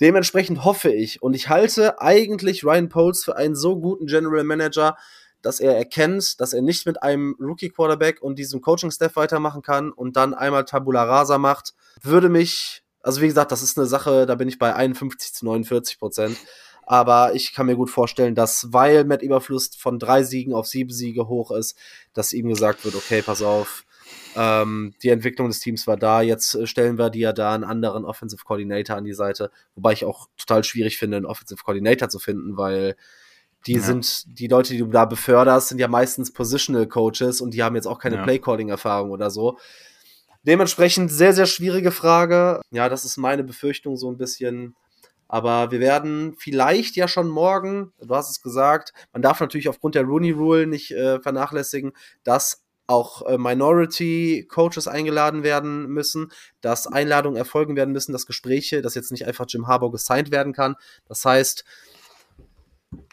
[0.00, 4.96] Dementsprechend hoffe ich und ich halte eigentlich Ryan Poles für einen so guten General Manager,
[5.42, 9.62] dass er erkennt, dass er nicht mit einem Rookie Quarterback und diesem Coaching Staff weitermachen
[9.62, 13.86] kann und dann einmal Tabula Rasa macht, würde mich also wie gesagt, das ist eine
[13.86, 16.36] Sache, da bin ich bei 51 zu 49 Prozent.
[16.86, 20.90] Aber ich kann mir gut vorstellen, dass, weil Matt Überfluss von drei Siegen auf sieben
[20.90, 21.76] Siege hoch ist,
[22.14, 23.84] dass ihm gesagt wird, okay, pass auf,
[24.36, 28.42] ähm, die Entwicklung des Teams war da, jetzt stellen wir dir da einen anderen Offensive
[28.42, 29.50] Coordinator an die Seite.
[29.74, 32.96] Wobei ich auch total schwierig finde, einen Offensive Coordinator zu finden, weil
[33.66, 33.80] die ja.
[33.80, 37.74] sind, die Leute, die du da beförderst, sind ja meistens Positional Coaches und die haben
[37.74, 38.22] jetzt auch keine ja.
[38.22, 39.58] Play-Calling-Erfahrung oder so.
[40.42, 42.60] Dementsprechend sehr, sehr schwierige Frage.
[42.70, 44.74] Ja, das ist meine Befürchtung so ein bisschen.
[45.28, 49.94] Aber wir werden vielleicht ja schon morgen, du hast es gesagt, man darf natürlich aufgrund
[49.94, 51.92] der Rooney Rule nicht äh, vernachlässigen,
[52.24, 56.32] dass auch äh, Minority Coaches eingeladen werden müssen,
[56.62, 60.54] dass Einladungen erfolgen werden müssen, dass Gespräche, dass jetzt nicht einfach Jim Harbour gesigned werden
[60.54, 60.74] kann.
[61.06, 61.64] Das heißt,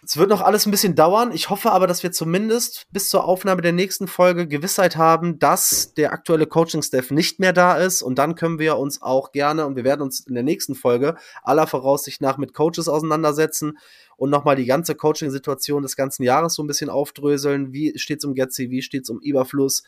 [0.07, 1.31] Es wird noch alles ein bisschen dauern.
[1.31, 5.95] Ich hoffe aber, dass wir zumindest bis zur Aufnahme der nächsten Folge Gewissheit haben, dass
[5.95, 8.03] der aktuelle Coaching-Staff nicht mehr da ist.
[8.03, 11.15] Und dann können wir uns auch gerne, und wir werden uns in der nächsten Folge
[11.41, 13.79] aller Voraussicht nach mit Coaches auseinandersetzen
[14.15, 17.73] und nochmal die ganze Coaching-Situation des ganzen Jahres so ein bisschen aufdröseln.
[17.73, 18.69] Wie steht es um Getzi?
[18.69, 19.81] Wie steht es um Überfluss?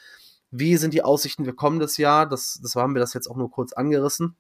[0.50, 2.28] Wie sind die Aussichten für kommendes Jahr?
[2.28, 4.36] Das, das haben wir das jetzt auch nur kurz angerissen.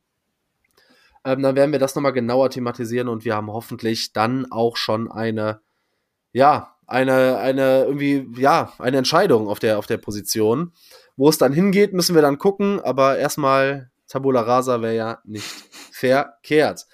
[1.23, 5.11] Ähm, dann werden wir das nochmal genauer thematisieren und wir haben hoffentlich dann auch schon
[5.11, 5.59] eine
[6.31, 10.71] ja, eine, eine, irgendwie, ja, eine Entscheidung auf der, auf der Position.
[11.15, 15.47] Wo es dann hingeht, müssen wir dann gucken, aber erstmal Tabula Rasa wäre ja nicht
[15.91, 16.85] verkehrt.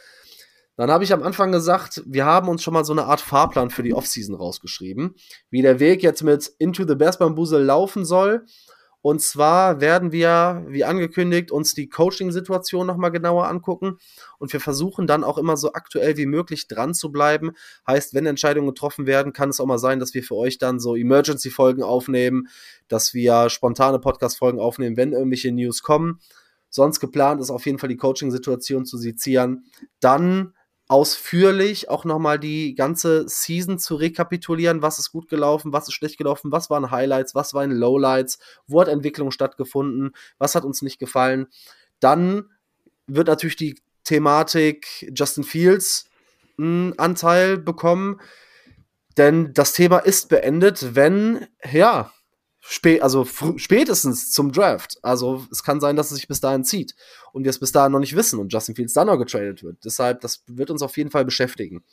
[0.76, 3.70] Dann habe ich am Anfang gesagt, wir haben uns schon mal so eine Art Fahrplan
[3.70, 5.16] für die Offseason rausgeschrieben,
[5.52, 8.46] wie der Weg jetzt mit Into the Bears Bambusel laufen soll
[9.04, 13.97] und zwar werden wir, wie angekündigt, uns die Coaching-Situation nochmal genauer angucken.
[14.39, 17.51] Und wir versuchen dann auch immer so aktuell wie möglich dran zu bleiben.
[17.86, 20.80] Heißt, wenn Entscheidungen getroffen werden, kann es auch mal sein, dass wir für euch dann
[20.80, 22.47] so Emergency-Folgen aufnehmen,
[22.88, 26.22] dass wir spontane Podcast-Folgen aufnehmen, wenn irgendwelche News kommen.
[26.70, 29.66] Sonst geplant ist auf jeden Fall die Coaching-Situation zu sezieren.
[29.99, 30.54] Dann
[30.94, 36.20] ausführlich auch nochmal die ganze Season zu rekapitulieren, was ist gut gelaufen, was ist schlecht
[36.20, 38.38] gelaufen, was waren Highlights, was waren Lowlights,
[38.68, 41.48] wo hat Entwicklung stattgefunden, was hat uns nicht gefallen.
[42.00, 42.52] Dann
[43.08, 46.12] wird natürlich die Thematik Justin Fields
[46.60, 48.22] einen Anteil bekommen,
[49.18, 52.14] denn das Thema ist beendet, wenn, ja,
[52.60, 53.26] spä also
[53.58, 55.00] spätestens zum Draft.
[55.02, 56.94] Also es kann sein, dass es sich bis dahin zieht
[57.34, 59.84] und wir es bis dahin noch nicht wissen und Justin Fields dann noch getradet wird.
[59.84, 61.84] Deshalb, das wird uns auf jeden Fall beschäftigen.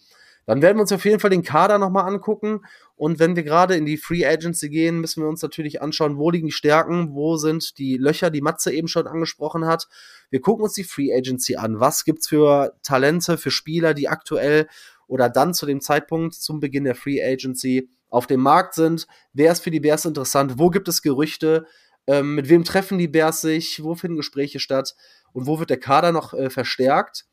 [0.47, 2.61] Dann werden wir uns auf jeden Fall den Kader nochmal angucken.
[2.97, 6.31] Und wenn wir gerade in die Free Agency gehen, müssen wir uns natürlich anschauen, wo
[6.31, 9.89] liegen die Stärken, wo sind die Löcher, die Matze eben schon angesprochen hat.
[10.31, 11.81] Wir gucken uns die Free Agency an.
[11.81, 14.67] Was gibt's für Talente, für Spieler, die aktuell
[15.07, 19.07] oder dann zu dem Zeitpunkt zum Beginn der Free Agency auf dem Markt sind.
[19.33, 20.55] Wer ist für die Bears interessant?
[20.59, 21.67] Wo gibt es Gerüchte?
[22.07, 23.83] Ähm, mit wem treffen die Bears sich?
[23.83, 24.95] Wo finden Gespräche statt?
[25.33, 27.27] Und wo wird der Kader noch äh, verstärkt?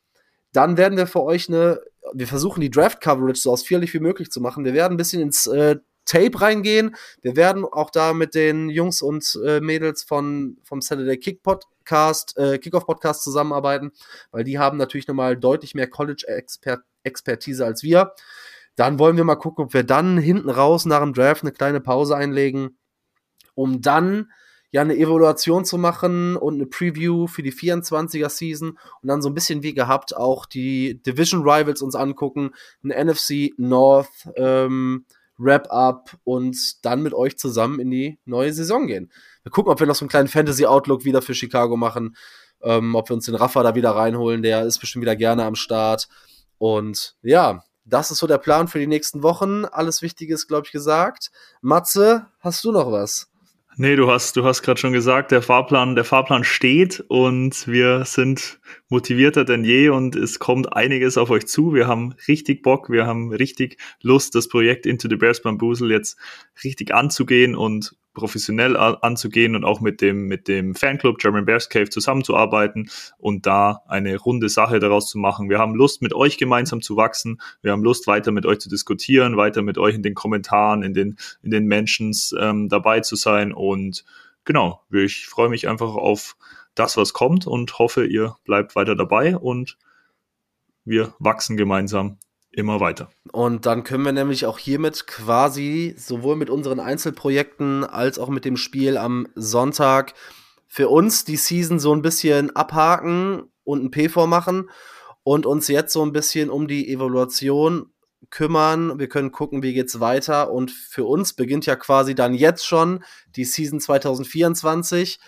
[0.54, 1.82] Dann werden wir für euch eine,
[2.14, 4.66] wir versuchen die Draft-Coverage so ausführlich wie möglich zu machen.
[4.66, 6.96] Wir werden ein bisschen ins äh, Tape reingehen.
[7.22, 12.38] Wir werden auch da mit den Jungs und äh, Mädels von, vom Saturday Kick Podcast,
[12.38, 13.92] äh, Kickoff Podcast zusammenarbeiten,
[14.32, 18.14] weil die haben natürlich nochmal deutlich mehr College-Expertise als wir.
[18.76, 21.82] Dann wollen wir mal gucken, ob wir dann hinten raus nach dem Draft eine kleine
[21.82, 22.78] Pause einlegen,
[23.54, 24.32] um dann
[24.72, 29.30] ja eine Evaluation zu machen und eine Preview für die 24er Season und dann so
[29.30, 32.52] ein bisschen wie gehabt auch die Division Rivals uns angucken,
[32.84, 35.06] ein NFC North ähm,
[35.38, 39.12] Wrap-up und dann mit euch zusammen in die neue Saison gehen.
[39.44, 42.16] Wir gucken, ob wir noch so einen kleinen Fantasy-Outlook wieder für Chicago machen,
[42.62, 45.56] ähm, ob wir uns den Rafa da wieder reinholen, der ist bestimmt wieder gerne am
[45.56, 46.08] Start.
[46.58, 49.66] Und ja, das ist so der Plan für die nächsten Wochen.
[49.66, 51.32] Alles Wichtige ist, glaube ich, gesagt.
[51.62, 53.30] Matze, hast du noch was?
[53.80, 58.06] Nee, du hast, du hast gerade schon gesagt, der Fahrplan, der Fahrplan steht und wir
[58.06, 58.60] sind
[58.90, 61.76] motivierter denn je und es kommt einiges auf euch zu.
[61.76, 66.18] Wir haben richtig Bock, wir haben richtig Lust, das Projekt Into the Bears Bamboozle jetzt
[66.64, 71.90] richtig anzugehen und professionell anzugehen und auch mit dem, mit dem Fanclub German Bears Cave
[71.90, 72.90] zusammenzuarbeiten
[73.20, 75.50] und da eine runde Sache daraus zu machen.
[75.50, 77.40] Wir haben Lust, mit euch gemeinsam zu wachsen.
[77.62, 80.96] Wir haben Lust, weiter mit euch zu diskutieren, weiter mit euch in den Kommentaren, in
[80.96, 83.54] den, in den Mentions ähm, dabei zu sein.
[83.54, 84.04] Und
[84.46, 86.38] genau, ich freue mich einfach auf
[86.74, 89.78] das, was kommt und hoffe, ihr bleibt weiter dabei und
[90.86, 92.18] wir wachsen gemeinsam
[92.58, 93.10] immer weiter.
[93.32, 98.46] Und dann können wir nämlich auch hiermit quasi sowohl mit unseren Einzelprojekten als auch mit
[98.46, 100.16] dem Spiel am Sonntag
[100.68, 104.70] für uns die Season so ein bisschen abhaken und ein P vormachen
[105.24, 107.92] und uns jetzt so ein bisschen um die Evaluation
[108.32, 108.98] kümmern.
[108.98, 110.52] Wir können gucken, wie geht's weiter.
[110.52, 113.04] Und für uns beginnt ja quasi dann jetzt schon
[113.36, 115.20] die Season 2024.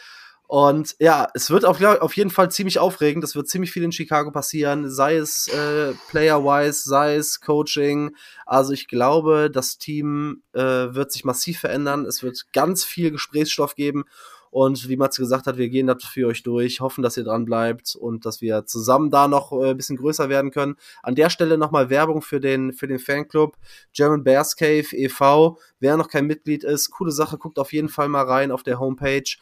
[0.51, 3.23] Und ja, es wird auf, auf jeden Fall ziemlich aufregend.
[3.23, 8.15] Es wird ziemlich viel in Chicago passieren, sei es äh, player-wise, sei es Coaching.
[8.47, 12.03] Also ich glaube, das Team äh, wird sich massiv verändern.
[12.07, 14.05] Es wird ganz viel Gesprächsstoff geben.
[14.49, 17.45] Und wie Matze gesagt hat, wir gehen das für euch durch, hoffen, dass ihr dran
[17.45, 20.77] bleibt und dass wir zusammen da noch äh, ein bisschen größer werden können.
[21.03, 23.55] An der Stelle nochmal Werbung für den, für den Fanclub
[23.93, 25.59] German Bears Cave e.V.
[25.79, 28.79] Wer noch kein Mitglied ist, coole Sache, guckt auf jeden Fall mal rein auf der
[28.79, 29.37] Homepage.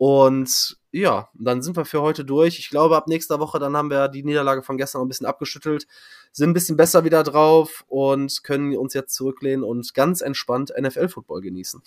[0.00, 2.58] Und ja, dann sind wir für heute durch.
[2.58, 5.86] Ich glaube, ab nächster Woche, dann haben wir die Niederlage von gestern ein bisschen abgeschüttelt,
[6.32, 11.42] sind ein bisschen besser wieder drauf und können uns jetzt zurücklehnen und ganz entspannt NFL-Football
[11.42, 11.82] genießen.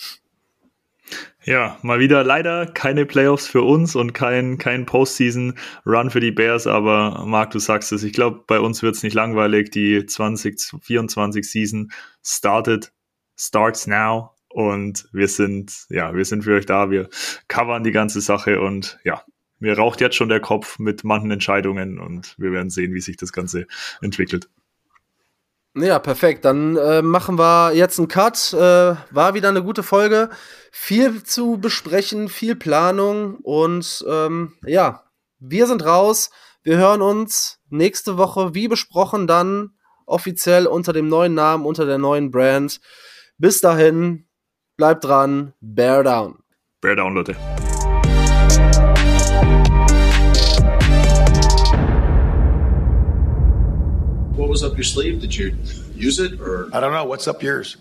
[1.43, 6.67] Ja, mal wieder leider keine Playoffs für uns und kein, kein Postseason-Run für die Bears,
[6.67, 9.71] aber Marc, du sagst es, ich glaube, bei uns wird es nicht langweilig.
[9.71, 11.91] Die 2024 Season
[12.21, 12.93] startet,
[13.35, 17.09] starts now und wir sind, ja, wir sind für euch da, wir
[17.47, 19.23] covern die ganze Sache und ja,
[19.59, 23.17] mir raucht jetzt schon der Kopf mit manchen Entscheidungen und wir werden sehen, wie sich
[23.17, 23.65] das Ganze
[24.01, 24.47] entwickelt.
[25.75, 26.45] Ja, perfekt.
[26.45, 28.53] Dann äh, machen wir jetzt einen Cut.
[28.53, 30.29] Äh, war wieder eine gute Folge.
[30.71, 35.03] Viel zu besprechen, viel Planung und ähm, ja,
[35.39, 36.29] wir sind raus.
[36.61, 39.71] Wir hören uns nächste Woche, wie besprochen, dann
[40.05, 42.79] offiziell unter dem neuen Namen, unter der neuen Brand.
[43.39, 44.27] Bis dahin,
[44.77, 46.39] bleibt dran, bear down.
[46.81, 47.35] Bear down, Leute.
[54.35, 55.21] What was up your sleeve?
[55.21, 55.55] Did you
[55.95, 56.69] use it or?
[56.73, 57.05] I don't know.
[57.05, 57.71] What's up yours?